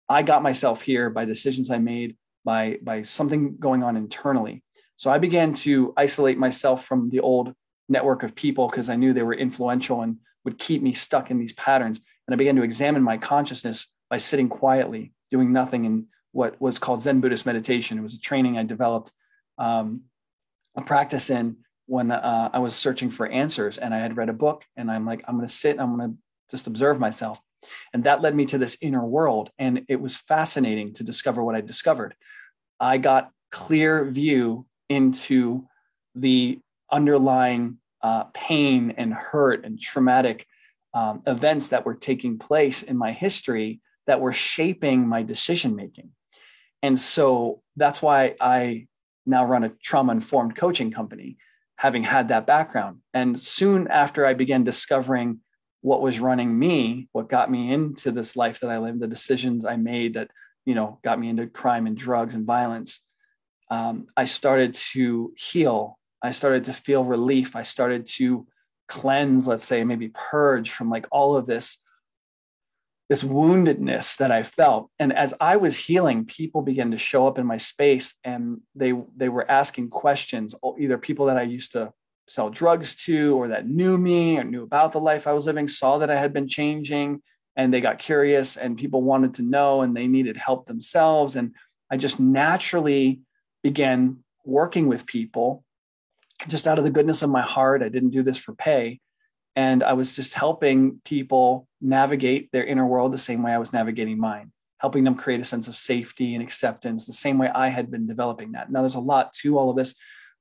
I 0.09 0.23
got 0.23 0.43
myself 0.43 0.83
here 0.83 1.09
by 1.11 1.25
decisions 1.25 1.71
I 1.71 1.79
made, 1.79 2.17
by 2.45 2.79
by 2.83 3.03
something 3.03 3.57
going 3.59 3.83
on 3.83 3.97
internally. 3.97 4.63
So 4.97 5.11
I 5.11 5.19
began 5.19 5.55
to 5.55 5.93
isolate 5.97 6.39
myself 6.39 6.85
from 6.85 7.11
the 7.11 7.21
old 7.21 7.55
network 7.89 8.23
of 8.23 8.35
people 8.35 8.69
because 8.69 8.89
I 8.89 8.97
knew 8.97 9.13
they 9.13 9.23
were 9.23 9.35
influential 9.35 10.03
and 10.03 10.19
would 10.45 10.59
keep 10.59 10.83
me 10.83 10.93
stuck 10.93 11.31
in 11.31 11.39
these 11.39 11.53
patterns. 11.53 12.01
And 12.27 12.35
I 12.35 12.37
began 12.37 12.57
to 12.57 12.63
examine 12.63 13.03
my 13.03 13.19
consciousness 13.19 13.87
by 14.09 14.19
sitting 14.19 14.49
quietly, 14.49 15.13
doing 15.31 15.53
nothing, 15.53 15.85
in 15.85 16.07
what 16.33 16.61
was 16.61 16.79
called 16.79 17.03
Zen 17.03 17.21
Buddhist 17.21 17.47
meditation. 17.47 17.99
It 17.99 18.03
was 18.03 18.15
a 18.15 18.21
training 18.21 18.59
I 18.59 18.65
developed 18.65 19.13
um, 19.59 20.03
a 20.77 20.83
practice 20.83 21.31
in 21.31 21.57
when 21.87 22.11
uh, 22.11 22.51
I 22.53 22.59
was 22.59 22.75
searching 22.75 23.11
for 23.11 23.27
answers. 23.27 23.79
And 23.79 23.95
I 23.95 23.99
had 23.99 24.17
read 24.17 24.29
a 24.29 24.35
book, 24.35 24.65
and 24.77 24.91
I'm 24.91 25.07
like, 25.07 25.23
I'm 25.27 25.37
going 25.37 25.47
to 25.47 25.53
sit 25.53 25.79
I'm 25.79 25.97
going 25.97 26.11
to 26.11 26.17
just 26.51 26.67
observe 26.67 26.99
myself. 27.01 27.41
And 27.93 28.05
that 28.05 28.21
led 28.21 28.35
me 28.35 28.45
to 28.47 28.59
this 28.59 28.77
inner 28.81 29.05
world. 29.05 29.51
And 29.59 29.87
it 29.89 30.01
was 30.01 30.17
fascinating 30.17 30.93
to 30.95 31.05
discover 31.05 31.43
what 31.43 31.55
I 31.55 31.61
discovered. 31.61 32.15
I 32.79 32.99
got 32.99 33.31
clear 33.51 34.05
view 34.11 34.67
into 34.89 35.67
the 36.15 36.61
underlying 36.91 37.79
uh, 38.03 38.25
pain 38.35 38.95
and 38.99 39.15
hurt 39.15 39.65
and 39.65 39.81
traumatic 39.81 40.47
um, 40.93 41.23
events 41.27 41.71
that 41.71 41.87
were 41.87 41.95
taking 41.95 42.39
place 42.39 42.83
in 42.83 42.97
my 42.97 43.13
history 43.13 43.81
that 44.07 44.21
were 44.21 44.33
shaping 44.33 45.09
my 45.09 45.23
decision 45.23 45.75
making. 45.75 46.11
And 46.83 47.01
so 47.01 47.63
that's 47.77 48.03
why 48.03 48.37
I 48.41 48.87
now 49.27 49.45
run 49.45 49.65
a 49.65 49.71
trauma 49.83 50.13
informed 50.13 50.57
coaching 50.57 50.91
company, 50.91 51.37
having 51.77 52.05
had 52.05 52.29
that 52.29 52.47
background. 52.47 52.99
And 53.13 53.41
soon 53.41 53.89
after 53.89 54.27
I 54.27 54.35
began 54.35 54.65
discovering 54.65 55.41
what 55.81 56.03
was 56.03 56.21
running 56.21 56.59
me, 56.59 57.09
what 57.13 57.29
got 57.29 57.51
me 57.51 57.73
into 57.73 58.11
this 58.11 58.37
life 58.37 58.61
that 58.61 58.71
I 58.71 58.79
lived, 58.79 59.01
the 59.01 59.07
decisions 59.07 59.65
I 59.65 59.77
made 59.77 60.15
that, 60.15 60.31
you 60.65 60.75
know, 60.75 60.99
got 61.05 61.19
me 61.19 61.29
into 61.29 61.47
crime 61.47 61.87
and 61.87 61.97
drugs 61.97 62.35
and 62.35 62.47
violence, 62.47 63.01
um, 63.71 64.07
I 64.17 64.25
started 64.25 64.75
to 64.93 65.35
heal. 65.37 65.99
I 66.23 66.33
started 66.33 66.65
to 66.65 66.73
feel 66.73 67.05
relief. 67.05 67.55
I 67.55 67.63
started 67.63 68.07
to 68.17 68.47
cleanse, 68.89 69.47
let's 69.47 69.65
say, 69.65 69.85
maybe 69.85 70.09
purge 70.09 70.71
from 70.71 70.89
like 70.89 71.07
all 71.11 71.37
of 71.37 71.47
this 71.47 71.79
this 73.15 73.23
woundedness 73.23 74.17
that 74.17 74.33
I 74.33 74.43
felt. 74.43 74.91
And 74.99 75.13
as 75.13 75.33
I 75.41 75.55
was 75.55 75.77
healing, 75.77 76.25
people 76.25 76.63
began 76.63 76.91
to 76.91 76.99
show 76.99 77.29
up 77.29 77.39
in 77.39 77.47
my 77.47 77.59
space 77.59 78.15
and 78.25 78.61
they 78.75 78.93
they 79.17 79.29
were 79.29 79.49
asking 79.49 79.91
questions, 79.91 80.53
either 80.81 80.99
people 80.99 81.27
that 81.27 81.37
I 81.37 81.43
used 81.43 81.71
to 81.73 81.93
sell 82.27 82.51
drugs 82.51 82.97
to 83.05 83.37
or 83.39 83.47
that 83.49 83.69
knew 83.69 83.97
me 83.97 84.37
or 84.37 84.43
knew 84.43 84.65
about 84.65 84.91
the 84.91 84.99
life 84.99 85.29
I 85.29 85.33
was 85.33 85.47
living, 85.47 85.69
saw 85.69 85.99
that 85.99 86.11
I 86.11 86.17
had 86.17 86.33
been 86.33 86.49
changing 86.49 87.23
and 87.55 87.73
they 87.73 87.81
got 87.81 88.01
curious 88.01 88.57
and 88.57 88.77
people 88.77 89.01
wanted 89.01 89.35
to 89.35 89.43
know 89.43 89.83
and 89.83 89.97
they 89.97 90.09
needed 90.09 90.37
help 90.37 90.67
themselves. 90.67 91.37
And 91.37 91.55
I 91.93 91.97
just 91.97 92.19
naturally 92.19 93.21
began 93.63 94.25
working 94.45 94.89
with 94.89 95.07
people 95.07 95.63
just 96.49 96.67
out 96.67 96.79
of 96.79 96.85
the 96.85 96.91
goodness 96.91 97.23
of 97.23 97.31
my 97.31 97.43
heart. 97.43 97.81
I 97.81 97.91
didn't 97.91 98.11
do 98.11 98.25
this 98.25 98.39
for 98.39 98.55
pay. 98.57 98.99
And 99.57 99.83
I 99.83 99.93
was 99.93 100.15
just 100.15 100.35
helping 100.35 101.01
people 101.05 101.69
navigate 101.81 102.51
their 102.51 102.65
inner 102.65 102.87
world 102.87 103.13
the 103.13 103.19
same 103.19 103.43
way 103.43 103.53
I 103.53 103.59
was 103.59 103.73
navigating 103.73 104.19
mine, 104.19 104.53
helping 104.79 105.05
them 105.05 105.15
create 105.15 105.41
a 105.41 105.45
sense 105.45 105.69
of 105.69 105.77
safety 105.77 106.35
and 106.35 106.43
acceptance 106.43 107.07
the 107.07 107.13
same 107.13 107.39
way 107.39 107.49
I 107.49 107.69
had 107.69 107.91
been 107.91 108.07
developing 108.07 108.53
that. 108.53 108.71
Now, 108.71 108.81
there's 108.81 108.97
a 108.97 109.01
lot 109.01 109.33
to 109.35 109.59
all 109.59 109.71
of 109.71 109.77
this, 109.77 109.95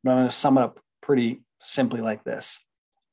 but 0.03 0.11
I'm 0.11 0.17
going 0.17 0.29
to 0.29 0.35
sum 0.35 0.57
it 0.57 0.61
up 0.61 0.79
pretty 1.01 1.41
simply 1.61 2.01
like 2.01 2.23
this. 2.23 2.59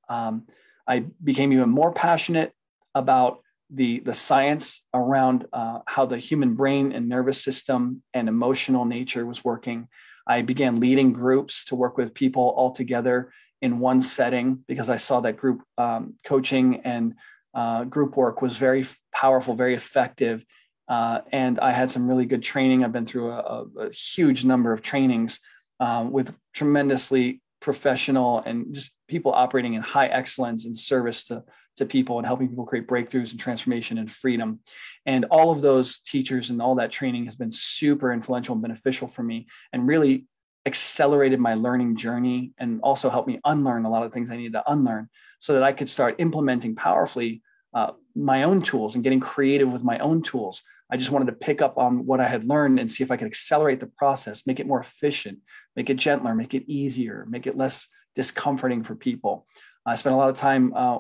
Um, 0.09 0.47
I 0.87 1.05
became 1.23 1.53
even 1.53 1.71
more 1.71 1.93
passionate 1.93 2.53
about 2.95 3.41
the, 3.73 4.01
the 4.01 4.15
science 4.15 4.83
around 4.93 5.47
uh, 5.53 5.81
how 5.87 6.07
the 6.07 6.19
human 6.19 6.55
brain 6.55 6.93
and 6.93 7.09
nervous 7.09 7.43
system 7.43 8.03
and 8.13 8.29
emotional 8.29 8.85
nature 8.85 9.25
was 9.25 9.45
working. 9.45 9.87
I 10.27 10.43
began 10.43 10.81
leading 10.81 11.13
groups 11.13 11.65
to 11.67 11.77
work 11.77 11.97
with 11.97 12.15
people 12.15 12.53
all 12.57 12.73
together 12.73 13.33
in 13.63 13.79
one 13.79 14.03
setting 14.03 14.65
because 14.67 14.89
I 14.89 14.97
saw 14.97 15.21
that 15.21 15.37
group 15.37 15.63
um, 15.79 16.15
coaching 16.25 16.81
and 16.85 17.15
uh, 17.55 17.85
group 17.85 18.17
work 18.17 18.41
was 18.43 18.57
very 18.57 18.87
powerful, 19.13 19.55
very 19.55 19.75
effective. 19.75 20.45
Uh, 20.89 21.21
and 21.31 21.59
I 21.61 21.71
had 21.71 21.91
some 21.91 22.09
really 22.09 22.27
good 22.27 22.43
training. 22.43 22.85
I've 22.85 22.93
been 22.93 23.07
through 23.07 23.31
a, 23.31 23.67
a, 23.79 23.93
huge 23.93 24.45
number 24.45 24.73
of 24.73 24.83
trainings 24.83 25.39
um, 25.79 26.11
with 26.11 26.37
tremendously 26.53 27.43
professional 27.61 28.41
and 28.41 28.75
just 28.75 28.91
people 29.09 29.33
operating 29.33 29.75
in 29.75 29.83
high 29.83 30.07
excellence 30.07 30.65
and 30.65 30.77
service 30.77 31.25
to, 31.27 31.45
to 31.77 31.87
people 31.87 32.19
and 32.19 32.27
helping 32.27 32.49
people 32.49 32.67
create 32.67 32.89
breakthroughs 32.89 33.31
and 33.31 33.39
transformation 33.39 33.99
and 33.99 34.11
freedom. 34.11 34.61
And 35.07 35.27
all 35.27 35.51
of 35.53 35.61
those 35.61 36.01
teachers 36.01 36.51
and 36.51 36.61
all 36.61 36.75
that 36.77 36.91
training 36.91 37.27
has 37.27 37.37
been 37.37 37.53
super 37.53 38.13
influential 38.13 38.55
and 38.55 38.63
beneficial 38.63 39.07
for 39.07 39.23
me 39.23 39.47
and 39.73 39.87
really 39.87 40.27
accelerated 40.67 41.41
my 41.41 41.55
learning 41.55 41.97
journey 41.97 42.53
and 42.59 42.81
also 42.83 43.09
helped 43.09 43.29
me 43.29 43.41
unlearn 43.45 43.85
a 43.85 43.91
lot 43.91 44.05
of 44.05 44.13
things 44.13 44.31
I 44.31 44.37
needed 44.37 44.53
to 44.53 44.71
unlearn 44.71 45.09
so 45.39 45.55
that 45.55 45.63
I 45.63 45.73
could 45.73 45.89
start 45.89 46.17
implementing 46.19 46.75
powerfully 46.75 47.43
uh, 47.73 47.93
my 48.15 48.43
own 48.43 48.63
tools 48.63 48.95
and 48.95 49.05
getting 49.05 49.21
creative 49.21 49.71
with 49.71 49.83
my 49.83 49.99
own 49.99 50.23
tools. 50.23 50.63
I 50.91 50.97
just 50.97 51.11
wanted 51.11 51.27
to 51.27 51.33
pick 51.33 51.63
up 51.63 51.79
on 51.79 52.05
what 52.05 52.21
I 52.21 52.27
had 52.27 52.45
learned 52.45 52.79
and 52.81 52.91
see 52.91 53.05
if 53.05 53.11
I 53.11 53.17
could 53.17 53.29
accelerate 53.29 53.81
the 53.81 53.87
process, 53.87 54.47
make 54.47 54.61
it 54.61 54.67
more 54.67 54.81
efficient, 54.81 55.39
make 55.77 55.89
it 55.89 55.97
gentler, 55.97 56.35
make 56.35 56.53
it 56.53 56.65
easier, 56.71 57.27
make 57.29 57.47
it 57.47 57.57
less 57.57 57.89
discomforting 58.15 58.83
for 58.83 58.97
people. 58.97 59.47
I 59.87 59.95
spent 59.95 60.15
a 60.15 60.19
lot 60.19 60.29
of 60.29 60.37
time 60.37 60.75
uh, 60.75 60.99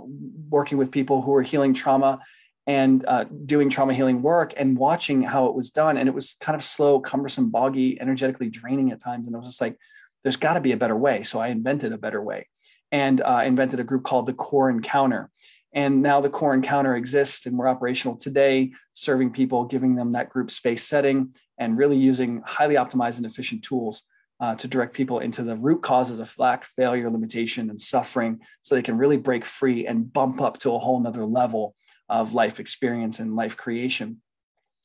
working 0.48 0.78
with 0.78 0.90
people 0.90 1.22
who 1.22 1.32
were 1.32 1.42
healing 1.42 1.74
trauma 1.74 2.20
and 2.66 3.04
uh, 3.06 3.24
doing 3.46 3.70
trauma 3.70 3.94
healing 3.94 4.22
work 4.22 4.52
and 4.56 4.76
watching 4.76 5.22
how 5.22 5.46
it 5.46 5.54
was 5.54 5.70
done. 5.70 5.96
And 5.96 6.08
it 6.08 6.14
was 6.14 6.36
kind 6.40 6.56
of 6.56 6.64
slow, 6.64 7.00
cumbersome, 7.00 7.50
boggy, 7.50 8.00
energetically 8.00 8.48
draining 8.48 8.92
at 8.92 9.00
times. 9.00 9.26
And 9.26 9.34
I 9.34 9.38
was 9.38 9.48
just 9.48 9.60
like, 9.60 9.76
there's 10.22 10.36
got 10.36 10.54
to 10.54 10.60
be 10.60 10.72
a 10.72 10.76
better 10.76 10.96
way. 10.96 11.22
So 11.22 11.40
I 11.40 11.48
invented 11.48 11.92
a 11.92 11.98
better 11.98 12.22
way 12.22 12.48
and 12.92 13.20
uh, 13.20 13.42
invented 13.44 13.80
a 13.80 13.84
group 13.84 14.04
called 14.04 14.26
the 14.26 14.34
Core 14.34 14.70
Encounter. 14.70 15.30
And 15.72 16.02
now 16.02 16.20
the 16.20 16.28
Core 16.28 16.52
Encounter 16.52 16.96
exists 16.96 17.46
and 17.46 17.56
we're 17.56 17.68
operational 17.68 18.16
today, 18.16 18.72
serving 18.92 19.30
people, 19.30 19.64
giving 19.64 19.94
them 19.94 20.12
that 20.12 20.28
group 20.28 20.50
space 20.50 20.84
setting, 20.86 21.34
and 21.58 21.78
really 21.78 21.96
using 21.96 22.42
highly 22.44 22.74
optimized 22.74 23.18
and 23.18 23.26
efficient 23.26 23.62
tools 23.62 24.02
uh, 24.40 24.54
to 24.56 24.66
direct 24.66 24.94
people 24.94 25.20
into 25.20 25.42
the 25.42 25.56
root 25.56 25.82
causes 25.82 26.18
of 26.18 26.34
lack, 26.38 26.64
failure, 26.64 27.10
limitation, 27.10 27.70
and 27.70 27.80
suffering 27.80 28.40
so 28.62 28.74
they 28.74 28.82
can 28.82 28.96
really 28.96 29.18
break 29.18 29.44
free 29.44 29.86
and 29.86 30.12
bump 30.12 30.40
up 30.40 30.58
to 30.58 30.72
a 30.72 30.78
whole 30.78 30.98
nother 30.98 31.24
level 31.24 31.74
of 32.10 32.34
life 32.34 32.60
experience 32.60 33.20
and 33.20 33.36
life 33.36 33.56
creation. 33.56 34.20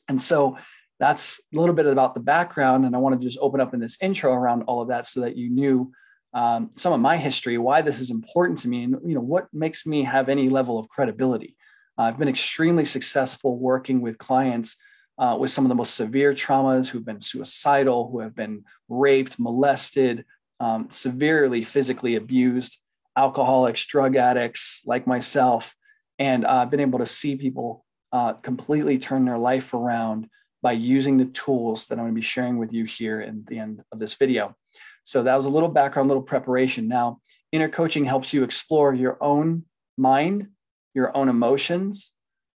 And 0.08 0.22
so 0.22 0.58
that's 1.00 1.41
a 1.53 1.60
little 1.60 1.75
bit 1.75 1.88
about 1.88 2.13
the 2.13 2.22
background. 2.22 2.86
And 2.86 2.96
I 2.96 3.00
want 3.00 3.20
to 3.20 3.25
just 3.25 3.39
open 3.41 3.60
up 3.60 3.74
in 3.74 3.82
this 3.82 3.98
intro 4.00 4.32
around 4.32 4.63
all 4.63 4.82
of 4.82 4.88
that 4.88 5.08
so 5.08 5.22
that 5.22 5.36
you 5.36 5.50
knew 5.50 5.91
um, 6.34 6.72
some 6.75 6.94
of 6.94 7.00
my 7.00 7.17
history, 7.17 7.58
why 7.58 7.82
this 7.82 8.00
is 8.00 8.12
important 8.12 8.60
to 8.60 8.67
me, 8.67 8.84
and 8.84 8.98
you 9.05 9.15
know 9.15 9.22
what 9.22 9.48
makes 9.53 9.86
me 9.86 10.03
have 10.03 10.27
any 10.27 10.50
level 10.50 10.77
of 10.77 10.89
credibility. 10.89 11.55
Uh, 11.98 12.03
I've 12.03 12.20
been 12.20 12.27
extremely 12.27 12.84
successful 12.84 13.58
working 13.58 14.01
with 14.01 14.17
clients 14.17 14.75
uh, 15.17 15.38
with 15.39 15.51
some 15.51 15.63
of 15.63 15.70
the 15.70 15.75
most 15.75 15.96
severe 15.96 16.34
traumas 16.34 16.89
who've 16.89 17.05
been 17.05 17.22
suicidal, 17.22 18.10
who 18.10 18.20
have 18.20 18.36
been 18.36 18.65
raped, 18.89 19.39
molested, 19.39 20.25
um, 20.60 20.88
severely 20.91 21.63
physically 21.63 22.15
abused, 22.15 22.79
alcoholics, 23.15 23.86
drug 23.86 24.17
addicts 24.17 24.82
like 24.86 25.08
myself, 25.08 25.74
and 26.19 26.45
I've 26.45 26.67
uh, 26.67 26.69
been 26.69 26.79
able 26.79 27.00
to 27.00 27.05
see 27.05 27.36
people 27.36 27.86
uh, 28.12 28.34
completely 28.34 28.98
turn 28.98 29.25
their 29.25 29.38
life 29.38 29.74
around 29.74 30.29
by 30.62 30.72
using 30.72 31.17
the 31.17 31.25
tools 31.25 31.88
that 31.88 31.95
I'm 31.95 32.05
going 32.05 32.13
to 32.13 32.15
be 32.15 32.22
sharing 32.22 32.57
with 32.57 32.74
you 32.74 32.86
here 32.86 33.22
in 33.22 33.43
the 33.48 33.60
end 33.60 33.84
of 33.91 34.00
this 34.00 34.13
video. 34.15 34.55
So 35.03 35.24
that 35.24 35.36
was 35.36 35.45
a 35.45 35.50
little 35.50 35.69
background, 35.69 36.07
a 36.07 36.10
little 36.10 36.24
preparation. 36.24 36.88
Now, 36.88 37.19
inner 37.51 37.69
coaching 37.69 38.05
helps 38.05 38.34
you 38.34 38.43
explore 38.43 38.93
your 38.93 39.22
own 39.22 39.65
mind, 39.98 40.48
your 40.93 41.15
own 41.15 41.29
emotions, 41.29 42.13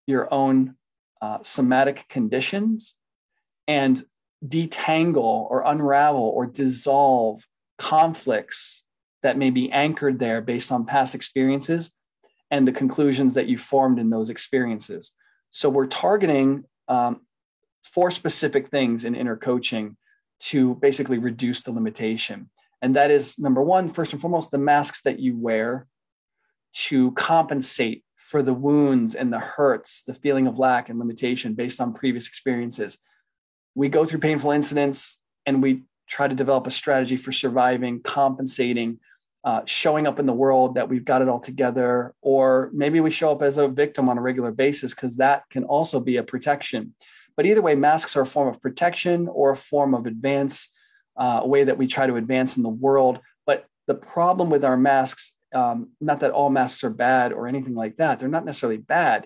your 0.08 0.34
own 0.34 0.76
uh, 1.22 1.40
somatic 1.44 2.08
conditions, 2.10 2.96
and 3.68 4.04
detangle 4.44 5.50
or 5.52 5.64
unravel 5.66 6.22
or 6.22 6.46
dissolve 6.46 7.46
conflicts 7.78 8.84
that 9.22 9.38
may 9.38 9.50
be 9.50 9.72
anchored 9.72 10.18
there 10.18 10.42
based 10.42 10.72
on 10.72 10.86
past 10.86 11.14
experiences 11.14 11.92
and 12.52 12.68
the 12.68 12.72
conclusions 12.72 13.34
that 13.36 13.48
you 13.48 13.58
formed 13.58 14.00
in 14.00 14.10
those 14.10 14.30
experiences. 14.30 15.12
So 15.52 15.70
we're 15.70 15.88
targeting 15.88 16.66
um, 16.88 17.22
four 17.84 18.12
specific 18.12 18.70
things 18.70 19.06
in 19.06 19.16
inner 19.16 19.36
coaching 19.36 19.98
to 20.40 20.76
basically 20.76 21.18
reduce 21.18 21.62
the 21.62 21.72
limitation. 21.72 22.50
And 22.82 22.96
that 22.96 23.12
is 23.12 23.38
number 23.38 23.62
one, 23.62 23.90
first 23.90 24.14
and 24.14 24.22
foremost, 24.22 24.52
the 24.52 24.58
masks 24.58 25.02
that 25.02 25.20
you 25.20 25.38
wear 25.38 25.88
to 26.72 27.12
compensate 27.12 28.04
for 28.16 28.42
the 28.44 28.54
wounds 28.54 29.16
and 29.16 29.34
the 29.34 29.40
hurts, 29.40 30.04
the 30.04 30.14
feeling 30.14 30.48
of 30.48 30.60
lack 30.60 30.88
and 30.88 31.00
limitation 31.00 31.56
based 31.56 31.82
on 31.82 31.94
previous 31.94 32.28
experiences. 32.28 33.00
We 33.76 33.90
go 33.90 34.06
through 34.06 34.20
painful 34.20 34.52
incidents 34.52 35.18
and 35.46 35.64
we 35.64 35.84
try 36.08 36.28
to 36.28 36.36
develop 36.36 36.68
a 36.68 36.72
strategy 36.72 37.18
for 37.18 37.32
surviving, 37.32 38.02
compensating, 38.02 39.00
uh, 39.44 39.62
showing 39.66 40.06
up 40.06 40.20
in 40.20 40.26
the 40.26 40.34
world 40.34 40.76
that 40.76 40.90
we've 40.90 41.06
got 41.06 41.22
it 41.22 41.30
all 41.30 41.40
together, 41.40 42.14
or 42.22 42.70
maybe 42.74 43.00
we 43.00 43.12
show 43.12 43.32
up 43.32 43.42
as 43.42 43.58
a 43.58 43.68
victim 43.68 44.10
on 44.10 44.18
a 44.18 44.22
regular 44.22 44.52
basis 44.52 44.94
because 44.94 45.18
that 45.18 45.44
can 45.50 45.64
also 45.64 46.00
be 46.00 46.18
a 46.18 46.24
protection. 46.24 46.94
But 47.38 47.46
either 47.46 47.62
way, 47.62 47.76
masks 47.76 48.18
are 48.18 48.22
a 48.22 48.26
form 48.26 48.50
of 48.50 48.62
protection 48.62 49.30
or 49.30 49.52
a 49.52 49.58
form 49.58 49.96
of 49.96 50.06
advance, 50.06 50.70
uh, 51.16 51.40
a 51.44 51.48
way 51.48 51.64
that 51.64 51.78
we 51.78 51.88
try 51.88 52.06
to 52.06 52.18
advance 52.18 52.58
in 52.58 52.64
the 52.64 52.70
world. 52.70 53.20
But 53.46 53.66
the 53.88 53.96
problem 53.96 54.50
with 54.50 54.66
our 54.66 54.76
masks, 54.76 55.32
um, 55.54 55.92
not 56.02 56.20
that 56.20 56.32
all 56.32 56.50
masks 56.50 56.84
are 56.84 56.90
bad 56.90 57.32
or 57.32 57.48
anything 57.48 57.76
like 57.76 57.96
that, 57.98 58.20
they're 58.20 58.28
not 58.28 58.46
necessarily 58.46 58.78
bad. 58.78 59.26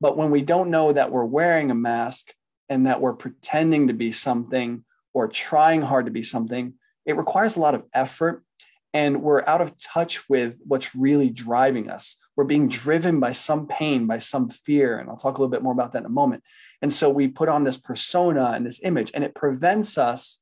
But 0.00 0.16
when 0.16 0.30
we 0.30 0.42
don't 0.42 0.70
know 0.70 0.92
that 0.92 1.10
we're 1.10 1.24
wearing 1.24 1.72
a 1.72 1.74
mask 1.74 2.32
and 2.68 2.86
that 2.86 3.00
we're 3.00 3.14
pretending 3.14 3.88
to 3.88 3.94
be 3.94 4.12
something 4.12 4.84
or 5.12 5.26
trying 5.26 5.82
hard 5.82 6.06
to 6.06 6.12
be 6.12 6.22
something, 6.22 6.74
it 7.04 7.16
requires 7.16 7.56
a 7.56 7.60
lot 7.60 7.74
of 7.74 7.82
effort 7.92 8.44
and 8.92 9.22
we're 9.22 9.44
out 9.46 9.60
of 9.60 9.80
touch 9.80 10.28
with 10.28 10.56
what's 10.66 10.94
really 10.94 11.30
driving 11.30 11.88
us. 11.88 12.16
We're 12.36 12.44
being 12.44 12.68
driven 12.68 13.20
by 13.20 13.32
some 13.32 13.66
pain, 13.66 14.06
by 14.06 14.18
some 14.18 14.48
fear. 14.48 14.98
And 14.98 15.08
I'll 15.08 15.16
talk 15.16 15.36
a 15.36 15.40
little 15.40 15.50
bit 15.50 15.62
more 15.62 15.72
about 15.72 15.92
that 15.92 16.00
in 16.00 16.06
a 16.06 16.10
moment. 16.10 16.42
And 16.82 16.92
so 16.92 17.10
we 17.10 17.28
put 17.28 17.48
on 17.48 17.64
this 17.64 17.76
persona 17.76 18.52
and 18.54 18.64
this 18.64 18.80
image, 18.82 19.10
and 19.14 19.22
it 19.22 19.34
prevents 19.34 19.98
us 19.98 20.38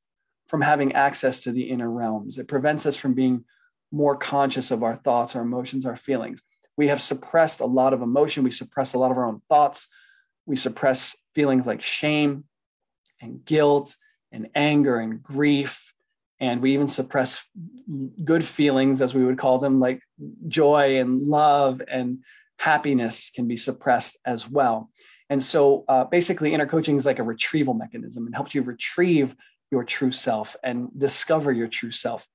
from 0.47 0.61
having 0.61 0.93
access 0.93 1.41
to 1.41 1.51
the 1.51 1.69
inner 1.69 1.91
realms. 1.91 2.37
It 2.37 2.47
prevents 2.47 2.85
us 2.85 2.95
from 2.95 3.13
being 3.13 3.43
more 3.91 4.15
conscious 4.15 4.71
of 4.71 4.83
our 4.83 4.95
thoughts, 4.95 5.35
our 5.35 5.41
emotions, 5.41 5.85
our 5.85 5.95
feelings. 5.95 6.41
we 6.79 6.87
have 6.87 7.01
suppressed 7.01 7.59
a 7.59 7.65
lot 7.65 7.93
of 7.93 8.01
emotion. 8.01 8.45
We 8.45 8.51
suppress 8.51 8.93
a 8.93 8.97
lot 8.97 9.11
of 9.11 9.17
our 9.17 9.25
own 9.25 9.41
thoughts. 9.49 9.89
We 10.45 10.55
suppress 10.55 11.13
feelings 11.35 11.67
like 11.67 11.81
shame 11.81 12.45
and 13.21 13.43
guilt 13.43 13.97
and 14.31 14.47
anger 14.55 14.97
and 14.97 15.21
grief. 15.21 15.88
And 16.39 16.61
we 16.61 16.73
even 16.73 16.87
suppress 16.87 17.43
good 18.23 18.45
feelings, 18.45 19.01
as 19.01 19.13
we 19.13 19.25
would 19.25 19.37
call 19.37 19.59
them, 19.59 19.79
like 19.79 20.01
joy 20.47 20.99
and 20.99 21.27
love 21.27 21.81
and 21.87 22.19
happiness 22.57 23.29
can 23.33 23.47
be 23.47 23.57
suppressed 23.57 24.17
as 24.25 24.47
well. 24.47 24.89
And 25.29 25.43
so 25.43 25.85
uh, 25.87 26.05
basically, 26.05 26.53
inner 26.53 26.65
coaching 26.65 26.97
is 26.97 27.05
like 27.05 27.19
a 27.19 27.23
retrieval 27.23 27.73
mechanism 27.73 28.25
and 28.25 28.35
helps 28.35 28.55
you 28.55 28.61
retrieve 28.61 29.35
your 29.71 29.83
true 29.83 30.11
self 30.11 30.55
and 30.63 30.89
discover 30.97 31.51
your 31.51 31.67
true 31.67 31.91
self. 31.91 32.27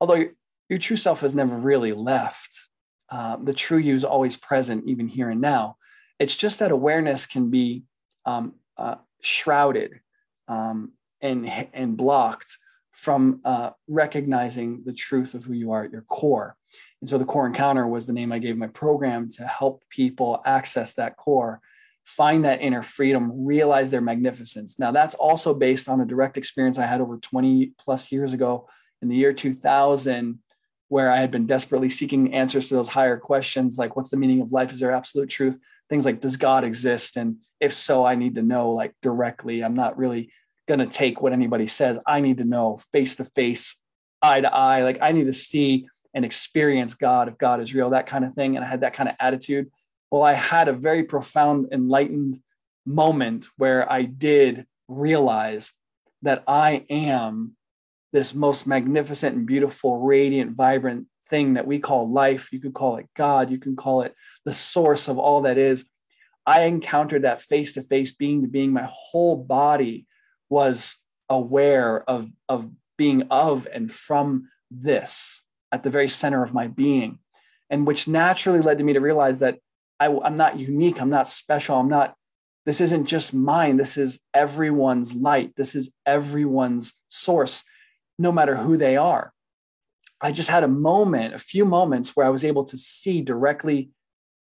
Although 0.00 0.24
your, 0.68 0.78
true 0.78 0.96
self 0.96 1.20
has 1.20 1.34
never 1.34 1.54
really 1.54 1.92
left, 1.92 2.68
uh, 3.10 3.36
the 3.36 3.52
true 3.52 3.78
you 3.78 3.94
is 3.94 4.04
always 4.04 4.36
present, 4.36 4.84
even 4.86 5.08
here 5.08 5.28
and 5.28 5.40
now. 5.40 5.76
It's 6.18 6.36
just 6.36 6.58
that 6.60 6.70
awareness 6.70 7.26
can 7.26 7.50
be 7.50 7.82
um, 8.24 8.54
uh, 8.78 8.96
shrouded 9.20 10.00
um, 10.48 10.92
and, 11.20 11.46
and 11.74 11.96
blocked 11.96 12.56
from 12.92 13.40
uh, 13.44 13.70
recognizing 13.88 14.82
the 14.84 14.92
truth 14.92 15.34
of 15.34 15.44
who 15.44 15.52
you 15.52 15.72
are 15.72 15.84
at 15.84 15.92
your 15.92 16.02
core. 16.02 16.56
And 17.00 17.08
so 17.08 17.18
the 17.18 17.24
core 17.24 17.46
encounter 17.46 17.86
was 17.86 18.06
the 18.06 18.12
name 18.12 18.32
I 18.32 18.38
gave 18.38 18.56
my 18.56 18.66
program 18.66 19.30
to 19.32 19.46
help 19.46 19.84
people 19.88 20.42
access 20.44 20.94
that 20.94 21.16
core, 21.16 21.60
find 22.04 22.44
that 22.44 22.60
inner 22.60 22.82
freedom, 22.82 23.46
realize 23.46 23.90
their 23.90 24.00
magnificence. 24.00 24.78
Now, 24.78 24.92
that's 24.92 25.14
also 25.14 25.54
based 25.54 25.88
on 25.88 26.00
a 26.00 26.06
direct 26.06 26.36
experience 26.36 26.78
I 26.78 26.86
had 26.86 27.00
over 27.00 27.16
20 27.16 27.72
plus 27.78 28.12
years 28.12 28.32
ago 28.32 28.68
in 29.00 29.08
the 29.08 29.16
year 29.16 29.32
2000, 29.32 30.38
where 30.88 31.10
I 31.10 31.20
had 31.20 31.30
been 31.30 31.46
desperately 31.46 31.88
seeking 31.88 32.34
answers 32.34 32.68
to 32.68 32.74
those 32.74 32.88
higher 32.88 33.16
questions 33.16 33.78
like, 33.78 33.96
what's 33.96 34.10
the 34.10 34.16
meaning 34.16 34.40
of 34.40 34.52
life? 34.52 34.72
Is 34.72 34.80
there 34.80 34.92
absolute 34.92 35.30
truth? 35.30 35.58
Things 35.88 36.04
like, 36.04 36.20
does 36.20 36.36
God 36.36 36.64
exist? 36.64 37.16
And 37.16 37.36
if 37.60 37.72
so, 37.72 38.04
I 38.04 38.16
need 38.16 38.34
to 38.34 38.42
know 38.42 38.72
like 38.72 38.94
directly. 39.00 39.62
I'm 39.62 39.74
not 39.74 39.96
really 39.96 40.32
going 40.70 40.78
to 40.78 40.86
take 40.86 41.20
what 41.20 41.32
anybody 41.32 41.66
says. 41.66 41.98
I 42.06 42.20
need 42.20 42.38
to 42.38 42.44
know 42.44 42.78
face 42.92 43.16
to 43.16 43.24
face, 43.24 43.76
eye 44.22 44.40
to 44.40 44.54
eye. 44.54 44.84
Like, 44.84 44.98
I 45.02 45.10
need 45.10 45.24
to 45.24 45.32
see 45.32 45.88
and 46.14 46.24
experience 46.24 46.94
God 46.94 47.26
if 47.26 47.36
God 47.38 47.60
is 47.60 47.74
real, 47.74 47.90
that 47.90 48.06
kind 48.06 48.24
of 48.24 48.34
thing. 48.34 48.54
And 48.54 48.64
I 48.64 48.68
had 48.68 48.82
that 48.82 48.94
kind 48.94 49.08
of 49.08 49.16
attitude. 49.18 49.68
Well, 50.12 50.22
I 50.22 50.34
had 50.34 50.68
a 50.68 50.72
very 50.72 51.02
profound, 51.02 51.72
enlightened 51.72 52.40
moment 52.86 53.48
where 53.56 53.90
I 53.90 54.02
did 54.02 54.64
realize 54.86 55.72
that 56.22 56.44
I 56.46 56.84
am 56.88 57.56
this 58.12 58.32
most 58.32 58.64
magnificent 58.64 59.36
and 59.36 59.46
beautiful, 59.46 59.98
radiant, 59.98 60.52
vibrant 60.56 61.08
thing 61.30 61.54
that 61.54 61.66
we 61.66 61.80
call 61.80 62.08
life. 62.08 62.52
You 62.52 62.60
could 62.60 62.74
call 62.74 62.96
it 62.98 63.08
God, 63.16 63.50
you 63.50 63.58
can 63.58 63.74
call 63.74 64.02
it 64.02 64.14
the 64.44 64.54
source 64.54 65.08
of 65.08 65.18
all 65.18 65.42
that 65.42 65.58
is. 65.58 65.84
I 66.46 66.62
encountered 66.62 67.22
that 67.22 67.42
face 67.42 67.72
to 67.72 67.82
face, 67.82 68.12
being 68.12 68.42
to 68.42 68.48
being. 68.48 68.72
My 68.72 68.88
whole 68.88 69.36
body 69.36 70.06
was 70.50 70.96
aware 71.28 72.02
of, 72.10 72.28
of 72.48 72.70
being 72.98 73.22
of 73.30 73.66
and 73.72 73.90
from 73.90 74.48
this 74.70 75.40
at 75.72 75.82
the 75.82 75.90
very 75.90 76.08
center 76.08 76.42
of 76.42 76.52
my 76.52 76.66
being, 76.66 77.18
and 77.70 77.86
which 77.86 78.08
naturally 78.08 78.60
led 78.60 78.78
to 78.78 78.84
me 78.84 78.92
to 78.92 79.00
realize 79.00 79.38
that 79.38 79.58
I, 79.98 80.08
I'm 80.08 80.36
not 80.36 80.58
unique, 80.58 81.00
I'm 81.00 81.10
not 81.10 81.28
special, 81.28 81.76
I'm 81.78 81.88
not, 81.88 82.14
this 82.66 82.80
isn't 82.80 83.06
just 83.06 83.32
mine, 83.32 83.76
this 83.76 83.96
is 83.96 84.18
everyone's 84.34 85.14
light, 85.14 85.52
this 85.56 85.74
is 85.74 85.90
everyone's 86.04 86.94
source, 87.08 87.62
no 88.18 88.32
matter 88.32 88.56
who 88.56 88.76
they 88.76 88.96
are. 88.96 89.32
I 90.20 90.32
just 90.32 90.50
had 90.50 90.64
a 90.64 90.68
moment, 90.68 91.34
a 91.34 91.38
few 91.38 91.64
moments 91.64 92.14
where 92.14 92.26
I 92.26 92.30
was 92.30 92.44
able 92.44 92.64
to 92.66 92.76
see 92.76 93.22
directly 93.22 93.90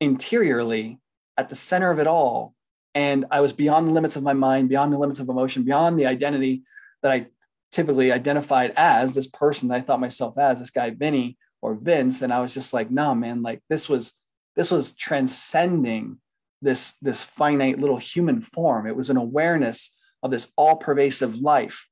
interiorly 0.00 0.98
at 1.36 1.48
the 1.48 1.56
center 1.56 1.90
of 1.90 1.98
it 1.98 2.06
all. 2.06 2.54
And 2.94 3.26
I 3.30 3.40
was 3.40 3.52
beyond 3.52 3.88
the 3.88 3.92
limits 3.92 4.16
of 4.16 4.22
my 4.22 4.32
mind, 4.32 4.68
beyond 4.68 4.92
the 4.92 4.98
limits 4.98 5.20
of 5.20 5.28
emotion, 5.28 5.62
beyond 5.62 5.98
the 5.98 6.06
identity 6.06 6.62
that 7.02 7.12
I 7.12 7.26
typically 7.70 8.10
identified 8.10 8.72
as 8.76 9.14
this 9.14 9.26
person 9.26 9.68
that 9.68 9.76
I 9.76 9.80
thought 9.82 10.00
myself 10.00 10.38
as, 10.38 10.58
this 10.58 10.70
guy 10.70 10.90
Vinny 10.90 11.36
or 11.60 11.74
Vince. 11.74 12.22
And 12.22 12.32
I 12.32 12.40
was 12.40 12.54
just 12.54 12.72
like, 12.72 12.90
no, 12.90 13.14
man, 13.14 13.42
like 13.42 13.60
this 13.68 13.88
was 13.88 14.12
this 14.56 14.70
was 14.70 14.92
transcending 14.92 16.18
this 16.60 16.94
this 17.00 17.22
finite 17.22 17.78
little 17.78 17.98
human 17.98 18.40
form. 18.42 18.86
It 18.86 18.96
was 18.96 19.10
an 19.10 19.16
awareness 19.16 19.92
of 20.22 20.30
this 20.30 20.48
all-pervasive 20.56 21.36
life. 21.36 21.86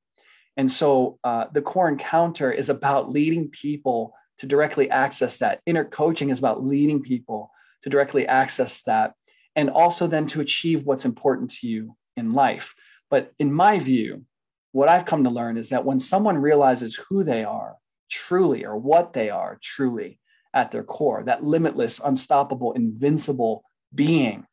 And 0.56 0.72
so 0.72 1.18
uh, 1.22 1.44
the 1.52 1.62
core 1.62 1.88
encounter 1.88 2.50
is 2.50 2.68
about 2.68 3.10
leading 3.10 3.50
people 3.50 4.14
to 4.38 4.46
directly 4.46 4.90
access 4.90 5.38
that. 5.38 5.60
Inner 5.66 5.84
coaching 5.84 6.30
is 6.30 6.38
about 6.38 6.64
leading 6.64 7.02
people 7.02 7.50
to 7.82 7.90
directly 7.90 8.26
access 8.26 8.82
that, 8.82 9.14
and 9.56 9.70
also 9.70 10.06
then 10.06 10.26
to 10.28 10.40
achieve 10.40 10.84
what's 10.86 11.06
important 11.06 11.50
to 11.50 11.66
you 11.66 11.96
in 12.16 12.34
life. 12.34 12.74
But 13.10 13.32
in 13.38 13.52
my 13.52 13.78
view, 13.78 14.24
what 14.72 14.88
I've 14.88 15.06
come 15.06 15.24
to 15.24 15.30
learn 15.30 15.56
is 15.56 15.70
that 15.70 15.86
when 15.86 15.98
someone 15.98 16.36
realizes 16.38 17.00
who 17.08 17.24
they 17.24 17.42
are 17.42 17.76
truly 18.10 18.64
or 18.64 18.76
what 18.76 19.14
they 19.14 19.30
are 19.30 19.58
truly 19.62 20.20
at 20.52 20.70
their 20.70 20.84
core, 20.84 21.22
that 21.24 21.42
limitless, 21.42 22.00
unstoppable, 22.04 22.72
invincible 22.72 23.64
being, 23.94 24.46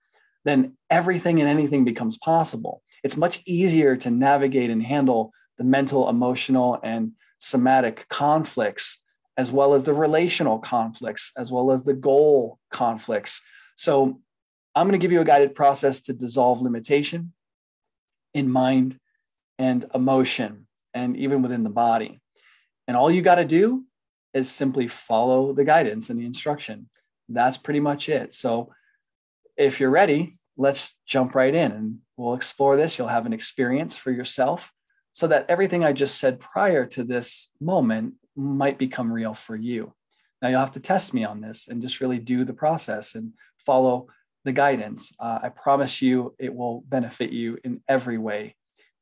then 0.45 0.77
everything 0.89 1.39
and 1.39 1.49
anything 1.49 1.83
becomes 1.83 2.17
possible. 2.17 2.81
It's 3.03 3.17
much 3.17 3.41
easier 3.45 3.97
to 3.97 4.09
navigate 4.09 4.69
and 4.69 4.83
handle 4.83 5.33
the 5.57 5.63
mental, 5.63 6.09
emotional, 6.09 6.79
and 6.83 7.11
somatic 7.39 8.05
conflicts, 8.09 8.99
as 9.37 9.51
well 9.51 9.73
as 9.73 9.83
the 9.83 9.93
relational 9.93 10.59
conflicts, 10.59 11.31
as 11.37 11.51
well 11.51 11.71
as 11.71 11.83
the 11.83 11.93
goal 11.93 12.59
conflicts. 12.71 13.41
So, 13.75 14.21
I'm 14.75 14.87
going 14.87 14.99
to 14.99 15.03
give 15.03 15.11
you 15.11 15.21
a 15.21 15.25
guided 15.25 15.55
process 15.55 16.01
to 16.01 16.13
dissolve 16.13 16.61
limitation 16.61 17.33
in 18.33 18.51
mind, 18.51 18.99
and 19.59 19.85
emotion, 19.93 20.67
and 20.93 21.15
even 21.15 21.41
within 21.41 21.63
the 21.63 21.69
body. 21.69 22.19
And 22.87 22.97
all 22.97 23.11
you 23.11 23.21
got 23.21 23.35
to 23.35 23.45
do 23.45 23.85
is 24.33 24.49
simply 24.49 24.87
follow 24.87 25.53
the 25.53 25.63
guidance 25.63 26.09
and 26.09 26.19
the 26.19 26.25
instruction. 26.25 26.89
That's 27.29 27.57
pretty 27.57 27.79
much 27.79 28.09
it. 28.09 28.33
So 28.33 28.73
if 29.55 29.79
you're 29.79 29.91
ready, 29.91 30.37
let's 30.57 30.95
jump 31.05 31.35
right 31.35 31.53
in 31.53 31.71
and 31.71 31.99
we'll 32.17 32.33
explore 32.33 32.75
this. 32.75 32.97
You'll 32.97 33.07
have 33.07 33.25
an 33.25 33.33
experience 33.33 33.95
for 33.95 34.11
yourself 34.11 34.73
so 35.11 35.27
that 35.27 35.45
everything 35.47 35.83
I 35.83 35.93
just 35.93 36.19
said 36.19 36.39
prior 36.39 36.85
to 36.87 37.03
this 37.03 37.49
moment 37.61 38.15
might 38.35 38.79
become 38.79 39.13
real 39.13 39.35
for 39.35 39.55
you. 39.55 39.93
Now 40.41 40.49
you'll 40.49 40.59
have 40.59 40.71
to 40.73 40.79
test 40.79 41.13
me 41.13 41.23
on 41.23 41.39
this 41.39 41.67
and 41.67 41.81
just 41.81 42.01
really 42.01 42.19
do 42.19 42.43
the 42.43 42.53
process 42.53 43.13
and 43.13 43.33
follow 43.59 44.07
the 44.43 44.51
guidance. 44.51 45.13
Uh, 45.19 45.39
I 45.43 45.49
promise 45.49 46.01
you 46.01 46.35
it 46.39 46.53
will 46.53 46.83
benefit 46.87 47.31
you 47.31 47.57
in 47.63 47.81
every 47.87 48.17
way 48.17 48.55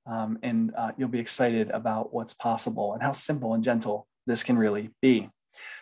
um, 0.06 0.40
and 0.42 0.74
uh, 0.78 0.92
you'll 0.98 1.10
be 1.10 1.20
excited 1.20 1.70
about 1.72 2.14
what's 2.14 2.34
possible 2.34 2.94
and 2.94 3.04
how 3.04 3.12
simple 3.12 3.54
and 3.54 3.64
gentle 3.64 4.08
this 4.26 4.44
can 4.44 4.58
really 4.58 4.90
be. 5.02 5.30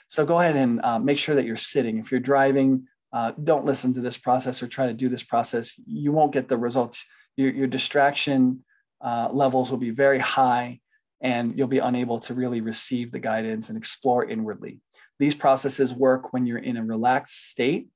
So 0.08 0.26
go 0.26 0.40
ahead 0.40 0.56
and 0.56 0.82
uh, 0.84 1.00
make 1.00 1.18
sure 1.18 1.36
that 1.36 1.46
you're 1.46 1.58
sitting. 1.58 1.98
If 1.98 2.12
you're 2.12 2.20
driving, 2.20 2.88
uh, 3.14 3.32
don't 3.44 3.66
listen 3.66 3.94
to 3.94 4.02
this 4.02 4.18
process 4.18 4.62
or 4.62 4.68
try 4.68 4.88
to 4.88 4.94
do 4.94 5.10
this 5.10 5.24
process. 5.24 5.74
You 5.86 6.12
won't 6.12 6.34
get 6.34 6.48
the 6.48 6.58
results. 6.58 7.06
Your, 7.38 7.52
your 7.52 7.68
distraction 7.68 8.64
uh, 9.02 9.30
levels 9.32 9.72
will 9.72 9.78
be 9.78 9.92
very 9.92 10.20
high 10.20 10.80
and 11.22 11.58
you'll 11.58 11.68
be 11.68 11.80
unable 11.80 12.20
to 12.20 12.34
really 12.34 12.62
receive 12.62 13.12
the 13.12 13.20
guidance 13.20 13.70
and 13.70 13.78
explore 13.78 14.26
inwardly. 14.26 14.80
These 15.20 15.36
processes 15.36 15.94
work 15.94 16.34
when 16.34 16.46
you're 16.46 16.60
in 16.60 16.78
a 16.78 16.84
relaxed 16.84 17.50
state. 17.50 17.90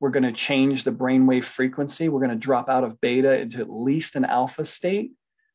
We're 0.00 0.10
going 0.10 0.22
to 0.22 0.32
change 0.32 0.84
the 0.84 0.92
brainwave 0.92 1.44
frequency. 1.44 2.08
We're 2.08 2.20
going 2.20 2.30
to 2.30 2.36
drop 2.36 2.68
out 2.68 2.84
of 2.84 3.00
beta 3.00 3.40
into 3.40 3.60
at 3.60 3.70
least 3.70 4.14
an 4.14 4.24
alpha 4.24 4.64
state 4.64 5.12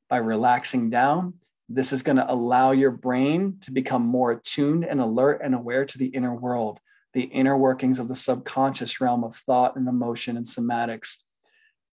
by 0.09 0.17
relaxing 0.17 0.89
down. 0.89 1.35
This 1.69 1.93
is 1.93 2.03
going 2.03 2.17
to 2.17 2.31
allow 2.31 2.71
your 2.71 2.91
brain 2.91 3.57
to 3.61 3.71
become 3.71 4.01
more 4.01 4.31
attuned 4.31 4.83
and 4.83 4.99
alert 4.99 5.41
and 5.43 5.55
aware 5.55 5.85
to 5.85 5.97
the 5.97 6.07
inner 6.07 6.35
world, 6.35 6.79
the 7.13 7.23
inner 7.23 7.57
workings 7.57 7.99
of 7.99 8.09
the 8.09 8.15
subconscious 8.15 8.99
realm 8.99 9.23
of 9.23 9.37
thought 9.37 9.77
and 9.77 9.87
emotion 9.87 10.35
and 10.35 10.45
somatics, 10.45 11.15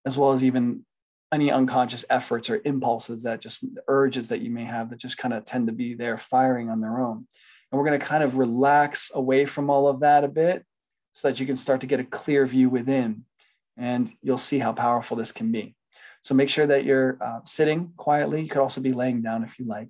as 0.05 0.19
well 0.19 0.33
as 0.33 0.43
even 0.43 0.85
any 1.33 1.53
unconscious 1.53 2.05
efforts 2.11 2.51
or 2.51 2.61
impulses 2.65 3.23
that 3.23 3.41
just 3.41 3.61
urges 3.87 4.29
that 4.29 4.41
you 4.41 4.51
may 4.51 4.65
have 4.65 4.91
that 4.91 4.99
just 4.99 5.17
kind 5.17 5.33
of 5.33 5.45
tend 5.45 5.69
to 5.69 5.73
be 5.73 5.95
there 5.95 6.19
firing 6.19 6.69
on 6.69 6.81
their 6.81 6.99
own. 6.99 7.29
And 7.71 7.79
we're 7.79 7.87
going 7.87 8.01
to 8.01 8.05
kind 8.05 8.25
of 8.25 8.37
relax 8.37 9.13
away 9.15 9.47
from 9.47 9.71
all 9.71 9.87
of 9.87 10.01
that 10.01 10.25
a 10.25 10.29
bit 10.29 10.65
so 11.13 11.29
that 11.29 11.41
you 11.41 11.47
can 11.47 11.57
start 11.57 11.81
to 11.81 11.87
get 11.87 12.01
a 12.01 12.05
clear 12.05 12.47
view 12.47 12.69
within. 12.69 13.25
And 13.77 14.13
you'll 14.23 14.39
see 14.39 14.59
how 14.59 14.73
powerful 14.73 15.17
this 15.17 15.33
can 15.33 15.51
be. 15.51 15.75
So 16.23 16.35
make 16.35 16.51
sure 16.51 16.67
that 16.67 16.85
you're 16.85 17.19
uh, 17.23 17.41
sitting 17.45 17.93
quietly. 17.97 18.43
You 18.43 18.49
could 18.49 18.61
also 18.61 18.81
be 18.81 18.93
laying 18.93 19.23
down 19.23 19.43
if 19.43 19.59
you 19.59 19.65
like. 19.65 19.89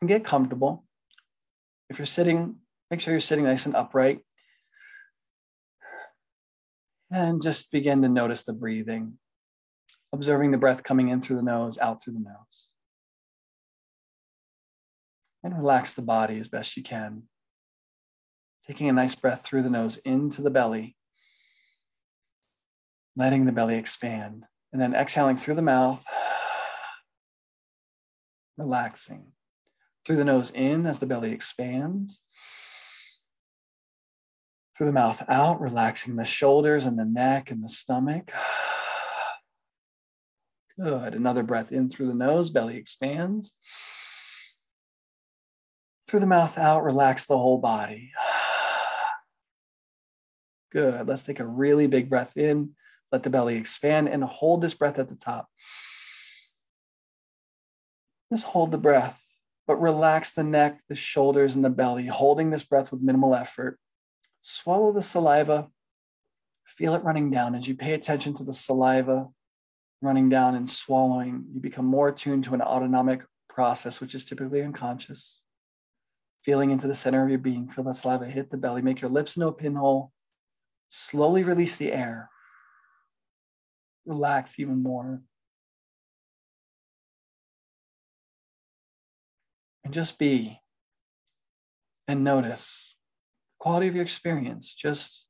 And 0.00 0.08
get 0.08 0.24
comfortable. 0.24 0.84
If 1.90 1.98
you're 1.98 2.06
sitting, 2.06 2.56
make 2.90 3.00
sure 3.00 3.12
you're 3.12 3.20
sitting 3.20 3.44
nice 3.44 3.66
and 3.66 3.76
upright. 3.76 4.20
And 7.10 7.42
just 7.42 7.70
begin 7.70 8.00
to 8.02 8.08
notice 8.08 8.44
the 8.44 8.52
breathing, 8.52 9.18
observing 10.12 10.52
the 10.52 10.58
breath 10.58 10.82
coming 10.82 11.08
in 11.08 11.20
through 11.20 11.36
the 11.36 11.42
nose, 11.42 11.76
out 11.76 12.02
through 12.02 12.14
the 12.14 12.20
nose. 12.20 12.69
And 15.42 15.56
relax 15.56 15.94
the 15.94 16.02
body 16.02 16.38
as 16.38 16.48
best 16.48 16.76
you 16.76 16.82
can. 16.82 17.22
Taking 18.66 18.88
a 18.88 18.92
nice 18.92 19.14
breath 19.14 19.42
through 19.42 19.62
the 19.62 19.70
nose 19.70 19.96
into 19.98 20.42
the 20.42 20.50
belly, 20.50 20.96
letting 23.16 23.46
the 23.46 23.52
belly 23.52 23.76
expand, 23.76 24.44
and 24.72 24.80
then 24.80 24.94
exhaling 24.94 25.38
through 25.38 25.54
the 25.54 25.62
mouth, 25.62 26.04
relaxing. 28.58 29.32
Through 30.04 30.16
the 30.16 30.24
nose 30.24 30.50
in 30.50 30.86
as 30.86 30.98
the 30.98 31.06
belly 31.06 31.32
expands. 31.32 32.20
Through 34.76 34.86
the 34.86 34.92
mouth 34.92 35.22
out, 35.28 35.60
relaxing 35.60 36.16
the 36.16 36.24
shoulders 36.24 36.86
and 36.86 36.98
the 36.98 37.04
neck 37.04 37.50
and 37.50 37.62
the 37.62 37.68
stomach. 37.68 38.30
Good. 40.80 41.14
Another 41.14 41.42
breath 41.42 41.72
in 41.72 41.90
through 41.90 42.08
the 42.08 42.14
nose, 42.14 42.50
belly 42.50 42.76
expands. 42.76 43.52
Through 46.10 46.18
the 46.18 46.26
mouth 46.26 46.58
out, 46.58 46.82
relax 46.82 47.26
the 47.26 47.38
whole 47.38 47.58
body. 47.58 48.10
Good. 50.72 51.06
Let's 51.06 51.22
take 51.22 51.38
a 51.38 51.46
really 51.46 51.86
big 51.86 52.10
breath 52.10 52.36
in. 52.36 52.70
Let 53.12 53.22
the 53.22 53.30
belly 53.30 53.56
expand 53.56 54.08
and 54.08 54.24
hold 54.24 54.60
this 54.60 54.74
breath 54.74 54.98
at 54.98 55.08
the 55.08 55.14
top. 55.14 55.48
Just 58.32 58.46
hold 58.46 58.72
the 58.72 58.78
breath, 58.78 59.22
but 59.68 59.80
relax 59.80 60.32
the 60.32 60.42
neck, 60.42 60.80
the 60.88 60.96
shoulders, 60.96 61.54
and 61.54 61.64
the 61.64 61.70
belly, 61.70 62.06
holding 62.06 62.50
this 62.50 62.64
breath 62.64 62.90
with 62.90 63.02
minimal 63.02 63.32
effort. 63.32 63.78
Swallow 64.40 64.92
the 64.92 65.02
saliva. 65.02 65.68
Feel 66.64 66.96
it 66.96 67.04
running 67.04 67.30
down 67.30 67.54
as 67.54 67.68
you 67.68 67.76
pay 67.76 67.92
attention 67.92 68.34
to 68.34 68.42
the 68.42 68.52
saliva 68.52 69.28
running 70.02 70.28
down 70.28 70.56
and 70.56 70.68
swallowing. 70.68 71.44
You 71.54 71.60
become 71.60 71.86
more 71.86 72.08
attuned 72.08 72.42
to 72.44 72.54
an 72.54 72.62
autonomic 72.62 73.20
process, 73.48 74.00
which 74.00 74.16
is 74.16 74.24
typically 74.24 74.60
unconscious. 74.60 75.42
Feeling 76.44 76.70
into 76.70 76.86
the 76.86 76.94
center 76.94 77.22
of 77.22 77.28
your 77.28 77.38
being, 77.38 77.68
feel 77.68 77.84
that 77.84 77.96
saliva 77.96 78.26
hit 78.26 78.50
the 78.50 78.56
belly, 78.56 78.82
make 78.82 79.00
your 79.00 79.10
lips 79.10 79.36
no 79.36 79.52
pinhole. 79.52 80.12
Slowly 80.88 81.44
release 81.44 81.76
the 81.76 81.92
air. 81.92 82.30
Relax 84.06 84.58
even 84.58 84.82
more. 84.82 85.22
And 89.84 89.94
just 89.94 90.18
be 90.18 90.60
and 92.10 92.24
notice 92.24 92.96
the 93.58 93.62
quality 93.62 93.86
of 93.86 93.94
your 93.94 94.02
experience 94.02 94.74
just 94.74 95.26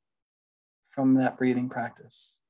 from 0.89 1.13
that 1.15 1.37
breathing 1.37 1.69
practice. 1.69 2.40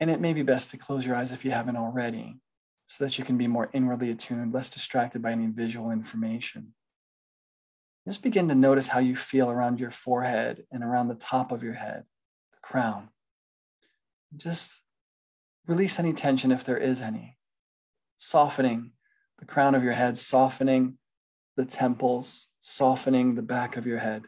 And 0.00 0.10
it 0.10 0.20
may 0.20 0.32
be 0.32 0.42
best 0.42 0.70
to 0.70 0.78
close 0.78 1.04
your 1.04 1.16
eyes 1.16 1.32
if 1.32 1.44
you 1.44 1.50
haven't 1.50 1.76
already, 1.76 2.36
so 2.86 3.04
that 3.04 3.18
you 3.18 3.24
can 3.24 3.36
be 3.36 3.46
more 3.46 3.68
inwardly 3.72 4.10
attuned, 4.10 4.52
less 4.52 4.70
distracted 4.70 5.22
by 5.22 5.32
any 5.32 5.46
visual 5.46 5.90
information. 5.90 6.74
Just 8.06 8.22
begin 8.22 8.48
to 8.48 8.54
notice 8.54 8.88
how 8.88 9.00
you 9.00 9.16
feel 9.16 9.50
around 9.50 9.80
your 9.80 9.90
forehead 9.90 10.64
and 10.72 10.82
around 10.82 11.08
the 11.08 11.14
top 11.14 11.52
of 11.52 11.62
your 11.62 11.74
head, 11.74 12.04
the 12.52 12.58
crown. 12.62 13.10
Just 14.36 14.80
release 15.66 15.98
any 15.98 16.12
tension 16.12 16.50
if 16.50 16.64
there 16.64 16.78
is 16.78 17.02
any. 17.02 17.36
Softening 18.16 18.92
the 19.38 19.44
crown 19.44 19.74
of 19.74 19.82
your 19.82 19.92
head, 19.92 20.18
softening 20.18 20.98
the 21.56 21.64
temples, 21.64 22.46
softening 22.62 23.34
the 23.34 23.42
back 23.42 23.76
of 23.76 23.86
your 23.86 23.98
head, 23.98 24.24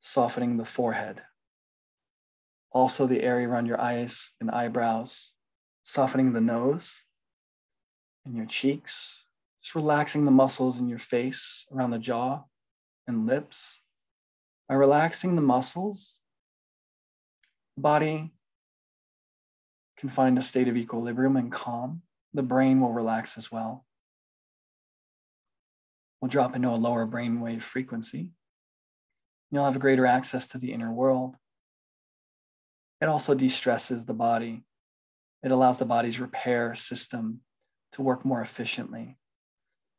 softening 0.00 0.56
the 0.56 0.64
forehead 0.64 1.22
also 2.72 3.06
the 3.06 3.22
area 3.22 3.48
around 3.48 3.66
your 3.66 3.80
eyes 3.80 4.30
and 4.40 4.50
eyebrows, 4.50 5.32
softening 5.82 6.32
the 6.32 6.40
nose 6.40 7.02
and 8.24 8.36
your 8.36 8.46
cheeks, 8.46 9.24
just 9.62 9.74
relaxing 9.74 10.24
the 10.24 10.30
muscles 10.30 10.78
in 10.78 10.88
your 10.88 10.98
face, 10.98 11.66
around 11.72 11.90
the 11.90 11.98
jaw 11.98 12.44
and 13.06 13.26
lips. 13.26 13.80
By 14.68 14.76
relaxing 14.76 15.34
the 15.34 15.42
muscles, 15.42 16.18
the 17.76 17.82
body 17.82 18.32
can 19.98 20.08
find 20.08 20.38
a 20.38 20.42
state 20.42 20.68
of 20.68 20.76
equilibrium 20.76 21.36
and 21.36 21.50
calm. 21.50 22.02
The 22.32 22.42
brain 22.42 22.80
will 22.80 22.92
relax 22.92 23.36
as 23.36 23.50
well. 23.50 23.84
We'll 26.20 26.28
drop 26.28 26.54
into 26.54 26.68
a 26.68 26.76
lower 26.76 27.06
brainwave 27.06 27.62
frequency. 27.62 28.30
You'll 29.50 29.64
have 29.64 29.76
a 29.76 29.80
greater 29.80 30.06
access 30.06 30.46
to 30.48 30.58
the 30.58 30.72
inner 30.72 30.92
world. 30.92 31.36
It 33.00 33.08
also 33.08 33.34
de 33.34 33.48
stresses 33.48 34.04
the 34.04 34.14
body. 34.14 34.64
It 35.42 35.50
allows 35.50 35.78
the 35.78 35.86
body's 35.86 36.20
repair 36.20 36.74
system 36.74 37.40
to 37.92 38.02
work 38.02 38.24
more 38.24 38.42
efficiently. 38.42 39.16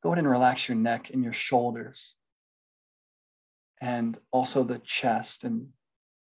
Go 0.04 0.10
ahead 0.10 0.20
and 0.20 0.30
relax 0.30 0.68
your 0.68 0.78
neck 0.78 1.10
and 1.12 1.24
your 1.24 1.34
shoulders, 1.34 2.16
and 3.80 4.18
also 4.32 4.64
the 4.64 4.80
chest 4.80 5.44
and 5.44 5.70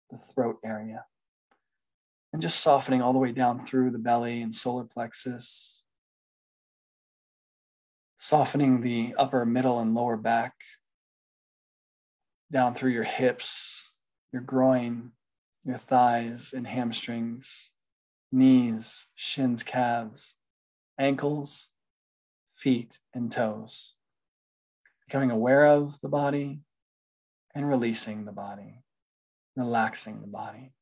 the 0.09 0.17
throat 0.17 0.59
area. 0.63 1.05
And 2.31 2.41
just 2.41 2.59
softening 2.59 3.01
all 3.01 3.13
the 3.13 3.19
way 3.19 3.31
down 3.31 3.65
through 3.65 3.91
the 3.91 3.97
belly 3.97 4.41
and 4.41 4.53
solar 4.53 4.83
plexus, 4.83 5.83
softening 8.19 8.81
the 8.81 9.15
upper, 9.17 9.45
middle, 9.45 9.79
and 9.79 9.95
lower 9.95 10.17
back, 10.17 10.53
down 12.51 12.75
through 12.75 12.91
your 12.91 13.03
hips, 13.03 13.91
your 14.31 14.43
groin, 14.43 15.11
your 15.65 15.77
thighs 15.77 16.53
and 16.55 16.67
hamstrings, 16.67 17.71
knees, 18.31 19.07
shins, 19.15 19.63
calves, 19.63 20.35
ankles, 20.97 21.69
feet, 22.55 22.99
and 23.13 23.31
toes. 23.31 23.93
Becoming 25.07 25.31
aware 25.31 25.65
of 25.65 25.99
the 26.01 26.09
body 26.09 26.59
and 27.55 27.67
releasing 27.67 28.25
the 28.25 28.31
body, 28.31 28.83
relaxing 29.55 30.21
the 30.21 30.27
body. 30.27 30.73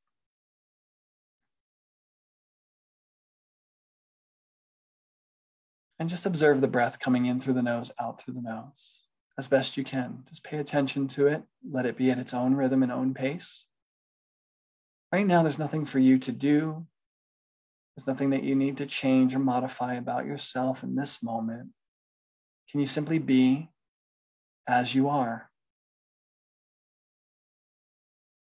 And 6.00 6.10
just 6.10 6.26
observe 6.26 6.62
the 6.62 6.68
breath 6.68 7.00
coming 7.00 7.26
in 7.26 7.40
through 7.40 7.56
the 7.56 7.64
nose, 7.64 7.92
out 8.00 8.22
through 8.22 8.36
the 8.36 8.42
nose 8.42 9.00
as 9.38 9.48
best 9.48 9.78
you 9.78 9.84
can. 9.84 10.24
Just 10.28 10.44
pay 10.44 10.58
attention 10.58 11.08
to 11.10 11.28
it. 11.28 11.44
Let 11.70 11.86
it 11.86 11.96
be 11.96 12.10
at 12.10 12.18
its 12.18 12.34
own 12.34 12.56
rhythm 12.56 12.84
and 12.84 12.92
own 12.92 13.14
pace. 13.14 13.66
Right 15.12 15.26
now, 15.26 15.42
there's 15.42 15.60
nothing 15.60 15.86
for 15.86 16.00
you 16.00 16.20
to 16.20 16.32
do. 16.32 16.86
There's 17.96 18.08
nothing 18.08 18.32
that 18.32 18.44
you 18.44 18.56
need 18.56 18.78
to 18.78 18.86
change 18.86 19.34
or 19.34 19.40
modify 19.40 19.96
about 19.96 20.26
yourself 20.26 20.84
in 20.84 20.96
this 20.96 21.24
moment. 21.24 21.70
Can 22.70 22.82
you 22.82 22.88
simply 22.88 23.18
be 23.18 23.70
as 24.68 24.94
you 24.94 25.08
are? 25.08 25.50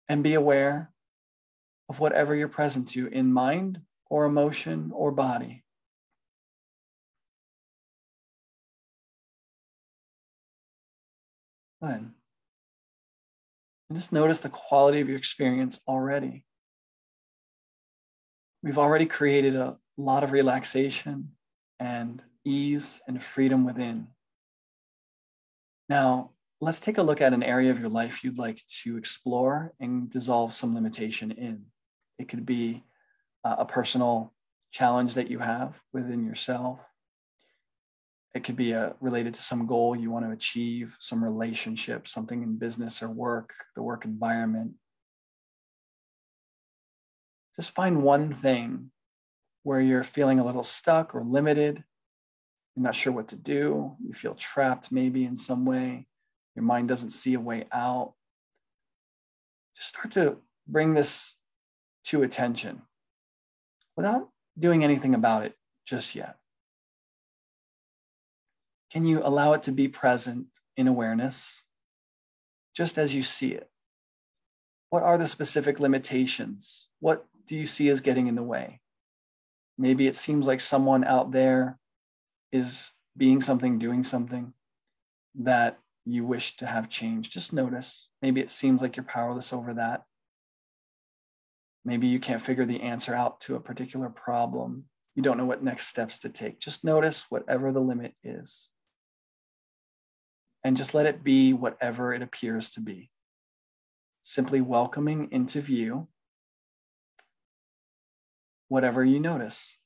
And 0.09 0.23
be 0.23 0.33
aware 0.33 0.91
of 1.87 1.99
whatever 1.99 2.35
you're 2.35 2.47
present 2.47 2.87
to 2.89 3.07
in 3.07 3.31
mind 3.31 3.81
or 4.09 4.25
emotion 4.25 4.91
or 4.93 5.11
body. 5.11 5.63
Good. 11.81 12.11
And 13.89 13.99
just 13.99 14.11
notice 14.11 14.39
the 14.39 14.49
quality 14.49 14.99
of 14.99 15.07
your 15.07 15.17
experience 15.17 15.79
already. 15.87 16.43
We've 18.65 18.79
already 18.79 19.05
created 19.05 19.55
a 19.55 19.77
lot 19.95 20.23
of 20.23 20.31
relaxation 20.31 21.33
and 21.79 22.19
ease 22.43 22.99
and 23.07 23.23
freedom 23.23 23.63
within. 23.63 24.07
Now, 25.87 26.31
let's 26.61 26.79
take 26.79 26.97
a 26.97 27.03
look 27.03 27.21
at 27.21 27.31
an 27.31 27.43
area 27.43 27.69
of 27.69 27.79
your 27.79 27.89
life 27.89 28.23
you'd 28.23 28.39
like 28.39 28.63
to 28.83 28.97
explore 28.97 29.75
and 29.79 30.09
dissolve 30.09 30.55
some 30.55 30.73
limitation 30.73 31.29
in. 31.29 31.65
It 32.17 32.27
could 32.27 32.43
be 32.43 32.83
uh, 33.43 33.57
a 33.59 33.65
personal 33.65 34.33
challenge 34.71 35.13
that 35.13 35.29
you 35.29 35.37
have 35.37 35.75
within 35.93 36.25
yourself. 36.25 36.79
It 38.33 38.43
could 38.43 38.55
be 38.55 38.71
a, 38.71 38.87
uh, 38.87 38.93
related 38.99 39.35
to 39.35 39.43
some 39.43 39.67
goal 39.67 39.95
you 39.95 40.09
want 40.09 40.25
to 40.25 40.31
achieve, 40.31 40.97
some 40.99 41.23
relationship, 41.23 42.07
something 42.07 42.41
in 42.41 42.57
business 42.57 43.03
or 43.03 43.09
work, 43.09 43.53
the 43.75 43.83
work 43.83 44.05
environment, 44.05 44.71
just 47.55 47.71
find 47.71 48.03
one 48.03 48.33
thing 48.33 48.91
where 49.63 49.79
you're 49.79 50.03
feeling 50.03 50.39
a 50.39 50.45
little 50.45 50.63
stuck 50.63 51.15
or 51.15 51.23
limited. 51.23 51.83
You're 52.75 52.83
not 52.83 52.95
sure 52.95 53.13
what 53.13 53.29
to 53.29 53.35
do. 53.35 53.95
You 54.05 54.13
feel 54.13 54.35
trapped 54.35 54.91
maybe 54.91 55.25
in 55.25 55.37
some 55.37 55.65
way. 55.65 56.07
Your 56.55 56.63
mind 56.63 56.87
doesn't 56.87 57.09
see 57.09 57.33
a 57.33 57.39
way 57.39 57.65
out. 57.71 58.13
Just 59.75 59.89
start 59.89 60.11
to 60.11 60.37
bring 60.67 60.93
this 60.93 61.35
to 62.05 62.23
attention 62.23 62.81
without 63.95 64.29
doing 64.57 64.83
anything 64.83 65.15
about 65.15 65.43
it 65.43 65.55
just 65.85 66.15
yet. 66.15 66.37
Can 68.91 69.05
you 69.05 69.21
allow 69.23 69.53
it 69.53 69.63
to 69.63 69.71
be 69.71 69.87
present 69.87 70.47
in 70.77 70.87
awareness 70.87 71.63
just 72.75 72.97
as 72.97 73.13
you 73.13 73.23
see 73.23 73.51
it? 73.51 73.69
What 74.89 75.03
are 75.03 75.17
the 75.17 75.27
specific 75.27 75.79
limitations? 75.79 76.87
What 76.99 77.25
do 77.45 77.55
you 77.55 77.67
see 77.67 77.89
as 77.89 78.01
getting 78.01 78.27
in 78.27 78.35
the 78.35 78.43
way? 78.43 78.79
Maybe 79.77 80.07
it 80.07 80.15
seems 80.15 80.47
like 80.47 80.61
someone 80.61 81.03
out 81.03 81.31
there 81.31 81.77
is 82.51 82.91
being 83.17 83.41
something, 83.41 83.77
doing 83.77 84.03
something 84.03 84.53
that 85.35 85.79
you 86.05 86.25
wish 86.25 86.55
to 86.57 86.65
have 86.65 86.89
changed. 86.89 87.33
Just 87.33 87.51
notice. 87.51 88.09
Maybe 88.21 88.41
it 88.41 88.51
seems 88.51 88.81
like 88.81 88.95
you're 88.95 89.03
powerless 89.03 89.51
over 89.51 89.73
that. 89.73 90.03
Maybe 91.83 92.07
you 92.07 92.19
can't 92.19 92.41
figure 92.41 92.65
the 92.65 92.81
answer 92.81 93.13
out 93.13 93.41
to 93.41 93.55
a 93.55 93.59
particular 93.59 94.09
problem. 94.09 94.85
You 95.13 95.23
don't 95.23 95.37
know 95.37 95.45
what 95.45 95.63
next 95.63 95.87
steps 95.87 96.19
to 96.19 96.29
take. 96.29 96.59
Just 96.59 96.83
notice 96.83 97.25
whatever 97.29 97.71
the 97.71 97.79
limit 97.79 98.13
is. 98.23 98.69
And 100.63 100.75
just 100.75 100.93
let 100.93 101.05
it 101.05 101.23
be 101.23 101.53
whatever 101.53 102.13
it 102.13 102.21
appears 102.21 102.71
to 102.71 102.81
be. 102.81 103.11
Simply 104.23 104.61
welcoming 104.61 105.29
into 105.31 105.61
view 105.61 106.07
whatever 108.67 109.03
you 109.03 109.19
notice. 109.19 109.77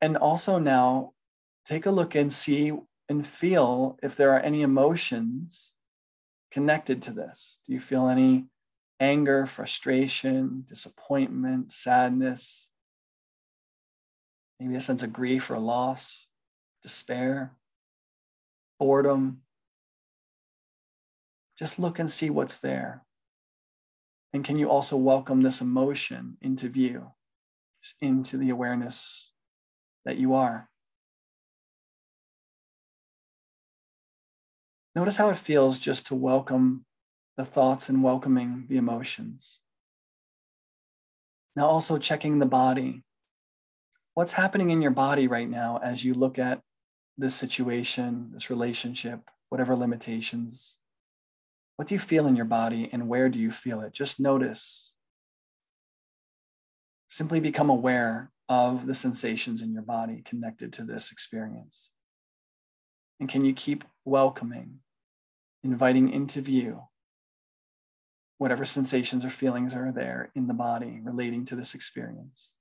And 0.00 0.16
also 0.16 0.58
now 0.58 1.12
take 1.66 1.86
a 1.86 1.90
look 1.90 2.14
and 2.14 2.32
see 2.32 2.72
and 3.08 3.26
feel 3.26 3.98
if 4.02 4.16
there 4.16 4.30
are 4.32 4.40
any 4.40 4.62
emotions 4.62 5.72
connected 6.50 7.02
to 7.02 7.12
this. 7.12 7.58
Do 7.66 7.72
you 7.72 7.80
feel 7.80 8.08
any 8.08 8.46
anger, 8.98 9.46
frustration, 9.46 10.64
disappointment, 10.68 11.72
sadness, 11.72 12.68
maybe 14.58 14.76
a 14.76 14.80
sense 14.80 15.02
of 15.02 15.12
grief 15.12 15.50
or 15.50 15.58
loss, 15.58 16.26
despair, 16.82 17.52
boredom? 18.78 19.42
Just 21.58 21.78
look 21.78 21.98
and 21.98 22.10
see 22.10 22.30
what's 22.30 22.58
there. 22.58 23.04
And 24.32 24.44
can 24.44 24.56
you 24.56 24.68
also 24.68 24.96
welcome 24.96 25.42
this 25.42 25.60
emotion 25.60 26.36
into 26.40 26.68
view, 26.68 27.12
into 28.00 28.36
the 28.36 28.50
awareness 28.50 29.30
that 30.04 30.18
you 30.18 30.34
are? 30.34 30.68
Notice 34.94 35.16
how 35.16 35.30
it 35.30 35.38
feels 35.38 35.78
just 35.78 36.06
to 36.06 36.14
welcome 36.14 36.84
the 37.36 37.44
thoughts 37.44 37.88
and 37.88 38.02
welcoming 38.02 38.66
the 38.68 38.76
emotions. 38.76 39.60
Now, 41.56 41.66
also 41.66 41.98
checking 41.98 42.38
the 42.38 42.46
body. 42.46 43.02
What's 44.14 44.32
happening 44.32 44.70
in 44.70 44.82
your 44.82 44.90
body 44.90 45.26
right 45.26 45.48
now 45.48 45.80
as 45.82 46.04
you 46.04 46.14
look 46.14 46.38
at 46.38 46.60
this 47.18 47.34
situation, 47.34 48.30
this 48.32 48.50
relationship, 48.50 49.30
whatever 49.48 49.74
limitations 49.76 50.76
what 51.80 51.86
do 51.86 51.94
you 51.94 51.98
feel 51.98 52.26
in 52.26 52.36
your 52.36 52.44
body 52.44 52.90
and 52.92 53.08
where 53.08 53.30
do 53.30 53.38
you 53.38 53.50
feel 53.50 53.80
it? 53.80 53.94
Just 53.94 54.20
notice. 54.20 54.92
Simply 57.08 57.40
become 57.40 57.70
aware 57.70 58.30
of 58.50 58.86
the 58.86 58.94
sensations 58.94 59.62
in 59.62 59.72
your 59.72 59.80
body 59.80 60.22
connected 60.28 60.74
to 60.74 60.84
this 60.84 61.10
experience. 61.10 61.88
And 63.18 63.30
can 63.30 63.46
you 63.46 63.54
keep 63.54 63.84
welcoming, 64.04 64.80
inviting 65.64 66.12
into 66.12 66.42
view 66.42 66.82
whatever 68.36 68.66
sensations 68.66 69.24
or 69.24 69.30
feelings 69.30 69.72
are 69.72 69.90
there 69.90 70.30
in 70.34 70.48
the 70.48 70.52
body 70.52 71.00
relating 71.02 71.46
to 71.46 71.56
this 71.56 71.74
experience? 71.74 72.52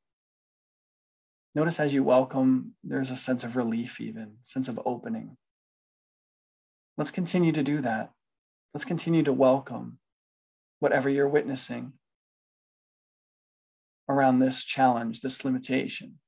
Notice 1.54 1.78
as 1.78 1.94
you 1.94 2.06
welcome, 2.06 2.76
there's 2.86 3.12
a 3.12 3.18
sense 3.18 3.44
of 3.44 3.58
relief, 3.58 4.00
even 4.00 4.36
sense 4.46 4.70
of 4.70 4.80
opening. 4.86 5.36
Let's 6.98 7.12
continue 7.12 7.52
to 7.52 7.64
do 7.64 7.82
that. 7.82 8.14
Let's 8.74 8.86
continue 8.86 9.24
to 9.24 9.34
welcome 9.34 9.98
whatever 10.80 11.10
you're 11.10 11.28
witnessing 11.28 11.94
around 14.08 14.40
this 14.40 14.64
challenge, 14.64 15.22
this 15.22 15.44
limitation. 15.44 16.20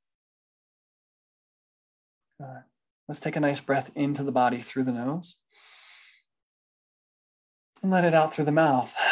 Good. 2.39 2.63
Let's 3.07 3.19
take 3.19 3.35
a 3.35 3.39
nice 3.39 3.59
breath 3.59 3.91
into 3.95 4.23
the 4.23 4.31
body 4.31 4.59
through 4.59 4.85
the 4.85 4.91
nose 4.91 5.35
and 7.83 7.91
let 7.91 8.05
it 8.05 8.15
out 8.15 8.33
through 8.33 8.45
the 8.45 8.51
mouth. 8.51 8.95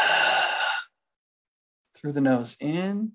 Through 1.96 2.14
the 2.14 2.22
nose 2.22 2.56
in, 2.62 3.12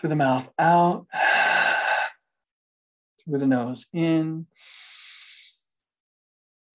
through 0.00 0.08
the 0.08 0.16
mouth 0.16 0.48
out, 0.58 1.06
through 3.22 3.38
the 3.38 3.46
nose 3.46 3.86
in 3.92 4.46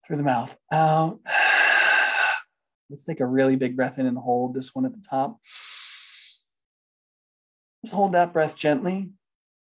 through 0.09 0.17
the 0.17 0.23
mouth 0.23 0.57
out. 0.71 1.11
Um, 1.11 1.19
let's 2.89 3.03
take 3.03 3.19
a 3.19 3.25
really 3.25 3.55
big 3.55 3.77
breath 3.77 3.99
in 3.99 4.07
and 4.07 4.17
hold 4.17 4.55
this 4.55 4.73
one 4.73 4.85
at 4.85 4.91
the 4.91 5.05
top. 5.07 5.37
Just 7.85 7.93
hold 7.93 8.13
that 8.13 8.33
breath 8.33 8.57
gently, 8.57 9.11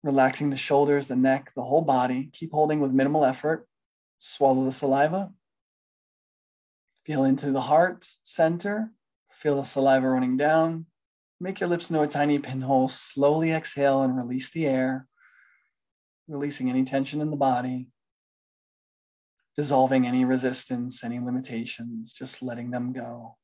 relaxing 0.03 0.51
the 0.51 0.57
shoulders, 0.57 1.07
the 1.07 1.17
neck, 1.17 1.53
the 1.55 1.63
whole 1.63 1.83
body. 1.83 2.29
Keep 2.33 2.53
holding 2.53 2.81
with 2.81 2.91
minimal 2.91 3.25
effort. 3.25 3.67
Swallow 4.19 4.65
the 4.65 4.73
saliva. 4.73 5.31
Feel 7.07 7.25
into 7.25 7.53
the 7.53 7.61
heart 7.61 8.05
center. 8.23 8.91
Feel 9.31 9.57
the 9.57 9.65
saliva 9.65 10.09
running 10.09 10.37
down. 10.37 10.87
Make 11.41 11.61
your 11.61 11.69
lips 11.69 11.89
into 11.89 12.03
a 12.03 12.09
tiny 12.09 12.39
pinhole. 12.41 12.89
Slowly 12.89 13.53
exhale 13.53 14.03
and 14.03 14.17
release 14.17 14.51
the 14.51 14.67
air, 14.67 15.07
releasing 16.29 16.69
any 16.69 16.85
tension 16.85 17.21
in 17.21 17.31
the 17.31 17.37
body 17.37 17.92
dissolving 19.57 20.07
any 20.07 20.25
resistance, 20.25 21.05
any 21.05 21.19
limitations, 21.19 22.13
just 22.13 22.43
letting 22.43 22.71
them 22.71 22.93
go. 22.93 23.37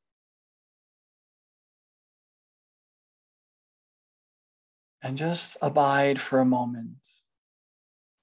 And 5.03 5.17
just 5.17 5.57
abide 5.63 6.21
for 6.21 6.41
a 6.41 6.45
moment 6.45 7.09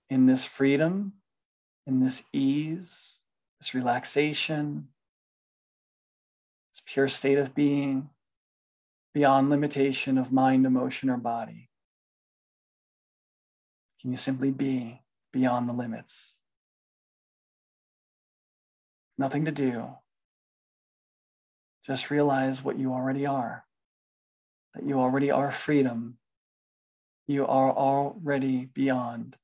in 0.10 0.26
this 0.26 0.44
freedom, 0.44 1.14
in 1.88 2.04
this 2.04 2.24
ease, 2.34 3.16
this 3.60 3.74
relaxation, 3.74 4.90
this 6.74 6.84
pure 6.86 7.08
state 7.08 7.38
of 7.38 7.56
being 7.56 8.10
beyond 9.14 9.50
limitation 9.50 10.18
of 10.18 10.32
mind, 10.32 10.66
emotion, 10.66 11.10
or 11.10 11.18
body. 11.18 11.70
Can 14.02 14.12
you 14.12 14.18
simply 14.18 14.52
be 14.52 15.02
beyond 15.32 15.70
the 15.70 15.74
limits? 15.74 16.36
Nothing 19.18 19.46
to 19.46 19.52
do. 19.52 19.96
Just 21.86 22.10
realize 22.10 22.64
what 22.64 22.80
you 22.80 22.94
already 22.94 23.26
are, 23.26 23.66
that 24.74 24.86
you 24.86 25.00
already 25.00 25.32
are 25.32 25.52
freedom. 25.52 26.18
You 27.28 27.46
are 27.46 27.72
already 27.72 28.66
beyond 28.66 29.36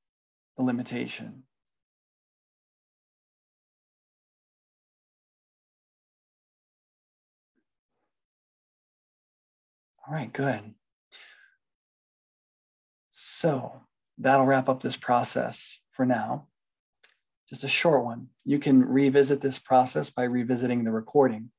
the 0.57 0.63
limitation. 0.63 1.43
All 10.07 10.13
right, 10.15 10.33
good. 10.33 10.73
So 13.11 13.83
that'll 14.17 14.45
wrap 14.45 14.67
up 14.67 14.81
this 14.81 14.97
process 14.97 15.79
for 15.91 16.05
now 16.05 16.47
just 17.51 17.63
a 17.65 17.69
short 17.69 18.05
one. 18.05 18.27
You 18.45 18.59
can 18.59 18.83
revisit 18.83 19.41
this 19.41 19.59
process 19.59 20.09
by 20.09 20.23
revisiting 20.23 20.85
the 20.85 20.91
recording. 20.91 21.51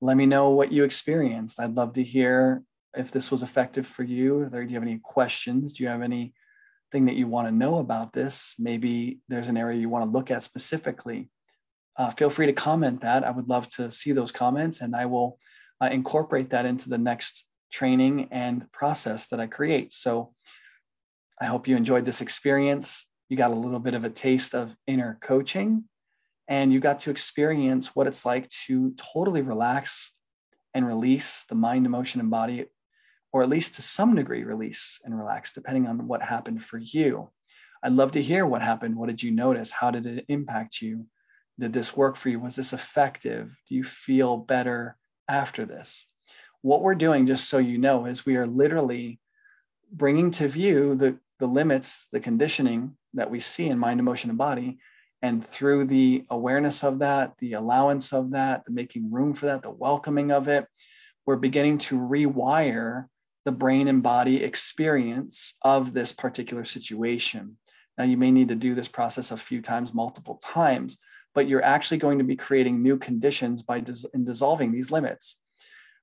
Let 0.00 0.16
me 0.16 0.26
know 0.26 0.50
what 0.50 0.70
you 0.70 0.84
experienced. 0.84 1.58
I'd 1.58 1.74
love 1.74 1.94
to 1.94 2.04
hear 2.04 2.62
if 2.94 3.10
this 3.10 3.30
was 3.30 3.42
effective 3.42 3.86
for 3.86 4.04
you. 4.04 4.48
Do 4.50 4.60
you 4.60 4.74
have 4.74 4.82
any 4.82 5.00
questions? 5.02 5.72
Do 5.72 5.82
you 5.82 5.88
have 5.88 6.02
anything 6.02 6.32
that 6.92 7.16
you 7.16 7.26
want 7.26 7.48
to 7.48 7.52
know 7.52 7.78
about 7.78 8.12
this? 8.12 8.54
Maybe 8.60 9.18
there's 9.28 9.48
an 9.48 9.56
area 9.56 9.80
you 9.80 9.88
want 9.88 10.04
to 10.04 10.16
look 10.16 10.30
at 10.30 10.44
specifically. 10.44 11.30
Uh, 11.96 12.12
feel 12.12 12.30
free 12.30 12.46
to 12.46 12.52
comment 12.52 13.00
that. 13.00 13.24
I 13.24 13.32
would 13.32 13.48
love 13.48 13.68
to 13.70 13.90
see 13.90 14.12
those 14.12 14.30
comments 14.30 14.80
and 14.80 14.94
I 14.94 15.06
will 15.06 15.40
uh, 15.82 15.88
incorporate 15.90 16.50
that 16.50 16.64
into 16.64 16.88
the 16.88 16.98
next 16.98 17.44
training 17.72 18.28
and 18.30 18.70
process 18.70 19.26
that 19.26 19.40
I 19.40 19.48
create. 19.48 19.92
So 19.92 20.32
I 21.40 21.46
hope 21.46 21.66
you 21.66 21.76
enjoyed 21.76 22.04
this 22.04 22.20
experience 22.20 23.08
you 23.28 23.36
got 23.36 23.50
a 23.50 23.54
little 23.54 23.78
bit 23.78 23.94
of 23.94 24.04
a 24.04 24.10
taste 24.10 24.54
of 24.54 24.74
inner 24.86 25.18
coaching 25.20 25.84
and 26.48 26.72
you 26.72 26.80
got 26.80 27.00
to 27.00 27.10
experience 27.10 27.94
what 27.94 28.06
it's 28.06 28.24
like 28.24 28.48
to 28.66 28.94
totally 28.96 29.42
relax 29.42 30.12
and 30.74 30.86
release 30.86 31.44
the 31.48 31.54
mind, 31.54 31.84
emotion, 31.84 32.20
and 32.20 32.30
body, 32.30 32.66
or 33.32 33.42
at 33.42 33.50
least 33.50 33.74
to 33.74 33.82
some 33.82 34.14
degree, 34.14 34.44
release 34.44 34.98
and 35.04 35.16
relax, 35.16 35.52
depending 35.52 35.86
on 35.86 36.08
what 36.08 36.22
happened 36.22 36.64
for 36.64 36.78
you. 36.78 37.28
I'd 37.82 37.92
love 37.92 38.12
to 38.12 38.22
hear 38.22 38.46
what 38.46 38.62
happened. 38.62 38.96
What 38.96 39.08
did 39.08 39.22
you 39.22 39.30
notice? 39.30 39.70
How 39.70 39.90
did 39.90 40.06
it 40.06 40.24
impact 40.28 40.80
you? 40.80 41.06
Did 41.58 41.72
this 41.72 41.96
work 41.96 42.16
for 42.16 42.28
you? 42.30 42.40
Was 42.40 42.56
this 42.56 42.72
effective? 42.72 43.54
Do 43.68 43.74
you 43.74 43.84
feel 43.84 44.36
better 44.36 44.96
after 45.28 45.66
this? 45.66 46.06
What 46.62 46.82
we're 46.82 46.94
doing, 46.94 47.26
just 47.26 47.48
so 47.48 47.58
you 47.58 47.78
know, 47.78 48.06
is 48.06 48.24
we 48.24 48.36
are 48.36 48.46
literally 48.46 49.20
bringing 49.92 50.30
to 50.32 50.48
view 50.48 50.94
the, 50.94 51.18
the 51.38 51.46
limits, 51.46 52.08
the 52.10 52.20
conditioning 52.20 52.96
that 53.14 53.30
we 53.30 53.40
see 53.40 53.66
in 53.66 53.78
mind, 53.78 54.00
emotion, 54.00 54.30
and 54.30 54.38
body. 54.38 54.78
And 55.22 55.46
through 55.46 55.86
the 55.86 56.24
awareness 56.30 56.84
of 56.84 57.00
that, 57.00 57.34
the 57.38 57.54
allowance 57.54 58.12
of 58.12 58.30
that, 58.32 58.64
the 58.64 58.70
making 58.70 59.10
room 59.10 59.34
for 59.34 59.46
that, 59.46 59.62
the 59.62 59.70
welcoming 59.70 60.30
of 60.30 60.46
it, 60.48 60.66
we're 61.26 61.36
beginning 61.36 61.78
to 61.78 61.98
rewire 61.98 63.06
the 63.44 63.52
brain 63.52 63.88
and 63.88 64.02
body 64.02 64.42
experience 64.44 65.54
of 65.62 65.92
this 65.92 66.12
particular 66.12 66.64
situation. 66.64 67.56
Now, 67.96 68.04
you 68.04 68.16
may 68.16 68.30
need 68.30 68.48
to 68.48 68.54
do 68.54 68.74
this 68.74 68.88
process 68.88 69.30
a 69.30 69.36
few 69.36 69.60
times, 69.60 69.92
multiple 69.92 70.40
times, 70.42 70.98
but 71.34 71.48
you're 71.48 71.64
actually 71.64 71.98
going 71.98 72.18
to 72.18 72.24
be 72.24 72.36
creating 72.36 72.82
new 72.82 72.96
conditions 72.96 73.62
by 73.62 73.80
dis- 73.80 74.06
in 74.14 74.24
dissolving 74.24 74.70
these 74.70 74.90
limits. 74.90 75.36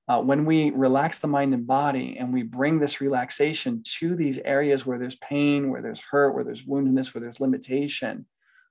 Uh, 0.08 0.20
when 0.20 0.44
we 0.44 0.70
relax 0.70 1.18
the 1.18 1.26
mind 1.26 1.52
and 1.52 1.66
body 1.66 2.16
and 2.18 2.32
we 2.32 2.42
bring 2.42 2.78
this 2.78 3.00
relaxation 3.00 3.82
to 3.84 4.14
these 4.14 4.38
areas 4.38 4.86
where 4.86 4.98
there's 4.98 5.16
pain, 5.16 5.70
where 5.70 5.82
there's 5.82 6.00
hurt, 6.00 6.34
where 6.34 6.44
there's 6.44 6.62
woundedness, 6.62 7.12
where 7.12 7.20
there's 7.20 7.40
limitation, 7.40 8.24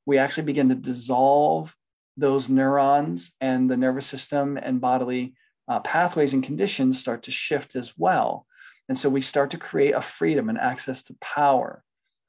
we 0.06 0.18
actually 0.18 0.44
begin 0.44 0.70
to 0.70 0.76
dissolve 0.76 1.76
those 2.16 2.48
neurons 2.48 3.34
and 3.42 3.70
the 3.70 3.76
nervous 3.76 4.06
system 4.06 4.58
and 4.58 4.80
bodily 4.80 5.36
uh, 5.68 5.80
pathways 5.82 6.34
and 6.34 6.44
conditions 6.44 7.00
start 7.00 7.24
to 7.24 7.32
shift 7.32 7.76
as 7.76 7.94
well. 7.98 8.46
And 8.88 8.98
so 8.98 9.10
we 9.10 9.22
start 9.22 9.52
to 9.52 9.58
create 9.58 9.94
a 9.94 10.02
freedom 10.02 10.48
and 10.48 10.58
access 10.58 11.04
to 11.04 11.16
power, 11.20 11.84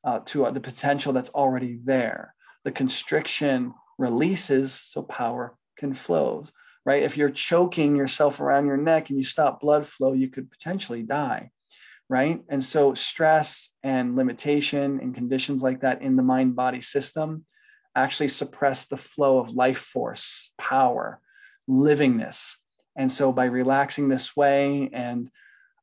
uh, 0.04 0.20
to 0.26 0.46
uh, 0.46 0.50
the 0.50 0.60
potential 0.60 1.12
that's 1.12 1.30
already 1.30 1.78
there. 1.84 2.34
The 2.64 2.72
constriction 2.72 3.74
releases 3.98 4.72
so 4.72 5.02
power 5.02 5.56
can 5.78 5.94
flow, 5.94 6.46
right? 6.86 7.02
If 7.02 7.16
you're 7.16 7.30
choking 7.30 7.96
yourself 7.96 8.40
around 8.40 8.66
your 8.66 8.76
neck 8.76 9.10
and 9.10 9.18
you 9.18 9.24
stop 9.24 9.60
blood 9.60 9.86
flow, 9.86 10.12
you 10.12 10.28
could 10.28 10.48
potentially 10.50 11.02
die, 11.02 11.50
right? 12.08 12.40
And 12.48 12.62
so 12.62 12.94
stress 12.94 13.70
and 13.82 14.14
limitation 14.14 15.00
and 15.02 15.12
conditions 15.12 15.64
like 15.64 15.80
that 15.80 16.00
in 16.00 16.14
the 16.14 16.22
mind 16.22 16.54
body 16.54 16.80
system 16.80 17.44
actually 17.96 18.28
suppress 18.28 18.86
the 18.86 18.96
flow 18.96 19.38
of 19.38 19.50
life 19.50 19.78
force, 19.78 20.52
power, 20.58 21.20
livingness. 21.68 22.54
And 22.96 23.10
so 23.10 23.32
by 23.32 23.46
relaxing 23.46 24.08
this 24.08 24.36
way 24.36 24.88
and 24.92 25.28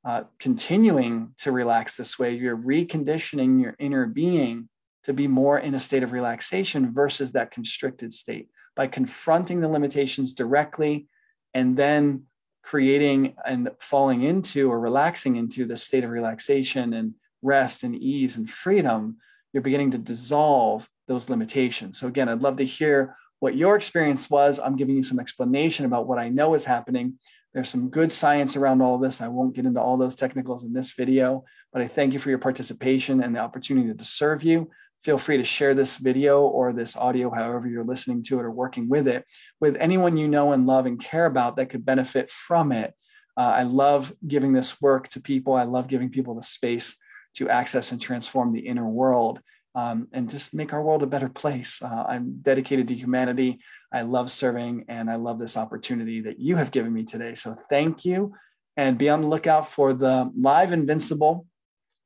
uh, 0.05 0.23
continuing 0.39 1.33
to 1.39 1.51
relax 1.51 1.97
this 1.97 2.17
way, 2.17 2.33
you're 2.33 2.57
reconditioning 2.57 3.61
your 3.61 3.75
inner 3.77 4.05
being 4.05 4.69
to 5.03 5.11
be 5.11 5.27
more 5.27 5.59
in 5.59 5.75
a 5.75 5.79
state 5.81 6.03
of 6.03 6.13
relaxation 6.13 6.93
versus 6.93 7.33
that 7.33 7.51
constricted 7.51 8.13
state 8.13 8.47
by 8.75 8.87
confronting 8.87 9.61
the 9.61 9.67
limitations 9.67 10.33
directly 10.33 11.07
and 11.53 11.77
then 11.77 12.23
creating 12.63 13.35
and 13.45 13.69
falling 13.79 14.23
into 14.23 14.71
or 14.71 14.79
relaxing 14.79 15.35
into 15.35 15.65
the 15.65 15.75
state 15.75 16.03
of 16.03 16.09
relaxation 16.09 16.93
and 16.93 17.13
rest 17.41 17.83
and 17.83 17.95
ease 17.95 18.37
and 18.37 18.49
freedom, 18.49 19.17
you're 19.51 19.61
beginning 19.61 19.91
to 19.91 19.97
dissolve 19.97 20.89
those 21.07 21.29
limitations. 21.29 21.99
So, 21.99 22.07
again, 22.07 22.29
I'd 22.29 22.41
love 22.41 22.57
to 22.57 22.65
hear 22.65 23.15
what 23.39 23.55
your 23.55 23.75
experience 23.75 24.29
was. 24.29 24.59
I'm 24.59 24.77
giving 24.77 24.95
you 24.95 25.03
some 25.03 25.19
explanation 25.19 25.85
about 25.85 26.07
what 26.07 26.17
I 26.17 26.29
know 26.29 26.53
is 26.53 26.65
happening. 26.65 27.19
There's 27.53 27.69
some 27.69 27.89
good 27.89 28.11
science 28.11 28.55
around 28.55 28.81
all 28.81 28.97
this. 28.97 29.21
I 29.21 29.27
won't 29.27 29.53
get 29.53 29.65
into 29.65 29.81
all 29.81 29.97
those 29.97 30.15
technicals 30.15 30.63
in 30.63 30.73
this 30.73 30.93
video, 30.93 31.43
but 31.71 31.81
I 31.81 31.87
thank 31.87 32.13
you 32.13 32.19
for 32.19 32.29
your 32.29 32.39
participation 32.39 33.21
and 33.21 33.35
the 33.35 33.39
opportunity 33.39 33.93
to 33.93 34.03
serve 34.03 34.43
you. 34.43 34.71
Feel 35.03 35.17
free 35.17 35.37
to 35.37 35.43
share 35.43 35.73
this 35.73 35.97
video 35.97 36.41
or 36.43 36.71
this 36.71 36.95
audio, 36.95 37.29
however 37.29 37.67
you're 37.67 37.83
listening 37.83 38.23
to 38.23 38.39
it 38.39 38.43
or 38.43 38.51
working 38.51 38.87
with 38.87 39.07
it, 39.07 39.25
with 39.59 39.75
anyone 39.79 40.17
you 40.17 40.27
know 40.27 40.53
and 40.53 40.65
love 40.65 40.85
and 40.85 40.99
care 40.99 41.25
about 41.25 41.57
that 41.57 41.69
could 41.69 41.85
benefit 41.85 42.31
from 42.31 42.71
it. 42.71 42.93
Uh, 43.35 43.41
I 43.41 43.63
love 43.63 44.13
giving 44.25 44.53
this 44.53 44.81
work 44.81 45.09
to 45.09 45.21
people. 45.21 45.53
I 45.53 45.63
love 45.63 45.87
giving 45.87 46.09
people 46.09 46.35
the 46.35 46.43
space 46.43 46.95
to 47.35 47.49
access 47.49 47.91
and 47.91 47.99
transform 47.99 48.53
the 48.53 48.61
inner 48.61 48.87
world 48.87 49.39
um, 49.75 50.07
and 50.13 50.29
just 50.29 50.53
make 50.53 50.71
our 50.71 50.81
world 50.81 51.03
a 51.03 51.07
better 51.07 51.29
place. 51.29 51.81
Uh, 51.81 52.05
I'm 52.07 52.39
dedicated 52.41 52.87
to 52.89 52.95
humanity. 52.95 53.59
I 53.91 54.03
love 54.03 54.31
serving 54.31 54.85
and 54.87 55.09
I 55.09 55.15
love 55.15 55.39
this 55.39 55.57
opportunity 55.57 56.21
that 56.21 56.39
you 56.39 56.55
have 56.57 56.71
given 56.71 56.93
me 56.93 57.03
today. 57.03 57.35
So 57.35 57.57
thank 57.69 58.05
you. 58.05 58.33
And 58.77 58.97
be 58.97 59.09
on 59.09 59.21
the 59.21 59.27
lookout 59.27 59.69
for 59.69 59.93
the 59.93 60.31
live 60.39 60.71
Invincible 60.71 61.47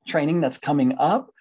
training 0.07 0.41
that's 0.41 0.57
coming 0.57 0.95
up. 0.97 1.31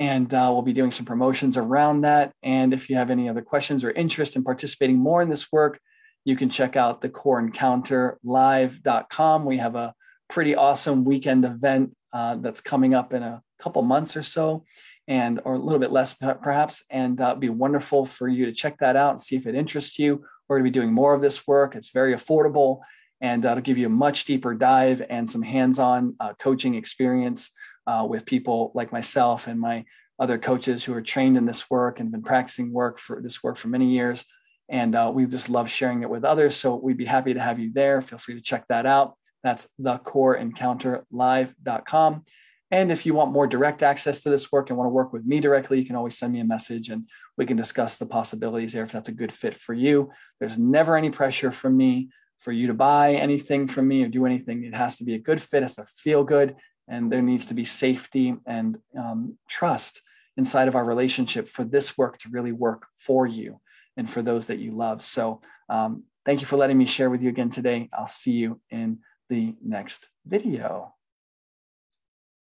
And 0.00 0.32
uh, 0.32 0.50
we'll 0.52 0.62
be 0.62 0.72
doing 0.72 0.92
some 0.92 1.06
promotions 1.06 1.56
around 1.56 2.02
that. 2.02 2.32
And 2.42 2.72
if 2.72 2.88
you 2.88 2.96
have 2.96 3.10
any 3.10 3.28
other 3.28 3.42
questions 3.42 3.82
or 3.82 3.90
interest 3.90 4.36
in 4.36 4.44
participating 4.44 4.96
more 4.96 5.22
in 5.22 5.28
this 5.28 5.50
work, 5.50 5.80
you 6.24 6.36
can 6.36 6.50
check 6.50 6.76
out 6.76 7.00
the 7.00 7.08
core 7.08 7.40
encounter 7.40 8.18
live.com. 8.22 9.44
We 9.44 9.58
have 9.58 9.74
a 9.74 9.94
pretty 10.28 10.54
awesome 10.54 11.04
weekend 11.04 11.44
event 11.44 11.96
uh, 12.12 12.36
that's 12.36 12.60
coming 12.60 12.94
up 12.94 13.12
in 13.12 13.22
a 13.22 13.42
couple 13.58 13.82
months 13.82 14.16
or 14.16 14.22
so 14.22 14.64
and 15.08 15.40
or 15.44 15.54
a 15.54 15.58
little 15.58 15.78
bit 15.78 15.90
less 15.90 16.14
perhaps 16.14 16.84
and 16.90 17.20
uh, 17.20 17.28
it'd 17.28 17.40
be 17.40 17.48
wonderful 17.48 18.06
for 18.06 18.28
you 18.28 18.46
to 18.46 18.52
check 18.52 18.78
that 18.78 18.94
out 18.94 19.10
and 19.10 19.20
see 19.20 19.36
if 19.36 19.46
it 19.46 19.54
interests 19.54 19.98
you 19.98 20.22
we're 20.48 20.58
going 20.58 20.64
to 20.64 20.70
be 20.70 20.80
doing 20.80 20.92
more 20.92 21.14
of 21.14 21.20
this 21.20 21.46
work 21.46 21.74
it's 21.74 21.90
very 21.90 22.14
affordable 22.14 22.80
and 23.20 23.42
that'll 23.42 23.62
give 23.62 23.78
you 23.78 23.86
a 23.86 23.90
much 23.90 24.26
deeper 24.26 24.54
dive 24.54 25.02
and 25.10 25.28
some 25.28 25.42
hands-on 25.42 26.14
uh, 26.20 26.32
coaching 26.38 26.76
experience 26.76 27.50
uh, 27.88 28.06
with 28.08 28.24
people 28.26 28.70
like 28.74 28.92
myself 28.92 29.48
and 29.48 29.58
my 29.58 29.84
other 30.18 30.36
coaches 30.38 30.84
who 30.84 30.92
are 30.94 31.02
trained 31.02 31.36
in 31.36 31.46
this 31.46 31.68
work 31.70 32.00
and 32.00 32.12
been 32.12 32.22
practicing 32.22 32.72
work 32.72 32.98
for 32.98 33.20
this 33.22 33.42
work 33.42 33.56
for 33.56 33.68
many 33.68 33.90
years. 33.90 34.24
And 34.68 34.94
uh, 34.94 35.10
we 35.14 35.24
just 35.26 35.48
love 35.48 35.70
sharing 35.70 36.02
it 36.02 36.10
with 36.10 36.24
others. 36.24 36.54
So 36.54 36.76
we'd 36.76 36.98
be 36.98 37.06
happy 37.06 37.34
to 37.34 37.40
have 37.40 37.58
you 37.58 37.72
there. 37.72 38.00
Feel 38.02 38.18
free 38.18 38.34
to 38.34 38.40
check 38.40 38.66
that 38.68 38.86
out. 38.86 39.16
That's 39.42 39.66
thecoreencounterlive.com 39.80 42.24
and 42.70 42.92
if 42.92 43.06
you 43.06 43.14
want 43.14 43.32
more 43.32 43.46
direct 43.46 43.82
access 43.82 44.22
to 44.22 44.30
this 44.30 44.52
work 44.52 44.68
and 44.68 44.76
want 44.76 44.88
to 44.88 44.92
work 44.92 45.12
with 45.12 45.24
me 45.24 45.40
directly, 45.40 45.78
you 45.78 45.86
can 45.86 45.96
always 45.96 46.18
send 46.18 46.32
me 46.32 46.40
a 46.40 46.44
message 46.44 46.90
and 46.90 47.08
we 47.38 47.46
can 47.46 47.56
discuss 47.56 47.96
the 47.96 48.06
possibilities 48.06 48.72
there 48.72 48.84
if 48.84 48.92
that's 48.92 49.08
a 49.08 49.12
good 49.12 49.32
fit 49.32 49.54
for 49.54 49.72
you. 49.72 50.10
There's 50.38 50.58
never 50.58 50.96
any 50.96 51.10
pressure 51.10 51.50
from 51.50 51.76
me 51.76 52.10
for 52.40 52.52
you 52.52 52.66
to 52.66 52.74
buy 52.74 53.14
anything 53.14 53.68
from 53.68 53.88
me 53.88 54.04
or 54.04 54.08
do 54.08 54.26
anything. 54.26 54.64
It 54.64 54.74
has 54.74 54.98
to 54.98 55.04
be 55.04 55.14
a 55.14 55.18
good 55.18 55.40
fit, 55.40 55.58
it 55.58 55.62
has 55.62 55.76
to 55.76 55.86
feel 55.96 56.24
good, 56.24 56.56
and 56.88 57.10
there 57.10 57.22
needs 57.22 57.46
to 57.46 57.54
be 57.54 57.64
safety 57.64 58.34
and 58.46 58.78
um, 58.98 59.38
trust 59.48 60.02
inside 60.36 60.68
of 60.68 60.76
our 60.76 60.84
relationship 60.84 61.48
for 61.48 61.64
this 61.64 61.98
work 61.98 62.18
to 62.18 62.28
really 62.30 62.52
work 62.52 62.86
for 62.96 63.26
you 63.26 63.60
and 63.96 64.08
for 64.08 64.22
those 64.22 64.46
that 64.46 64.58
you 64.58 64.72
love. 64.72 65.02
So, 65.02 65.40
um, 65.68 66.04
thank 66.24 66.40
you 66.40 66.46
for 66.46 66.56
letting 66.56 66.78
me 66.78 66.86
share 66.86 67.10
with 67.10 67.22
you 67.22 67.28
again 67.28 67.50
today. 67.50 67.88
I'll 67.92 68.06
see 68.06 68.32
you 68.32 68.60
in 68.70 68.98
the 69.28 69.54
next 69.62 70.08
video. 70.26 70.97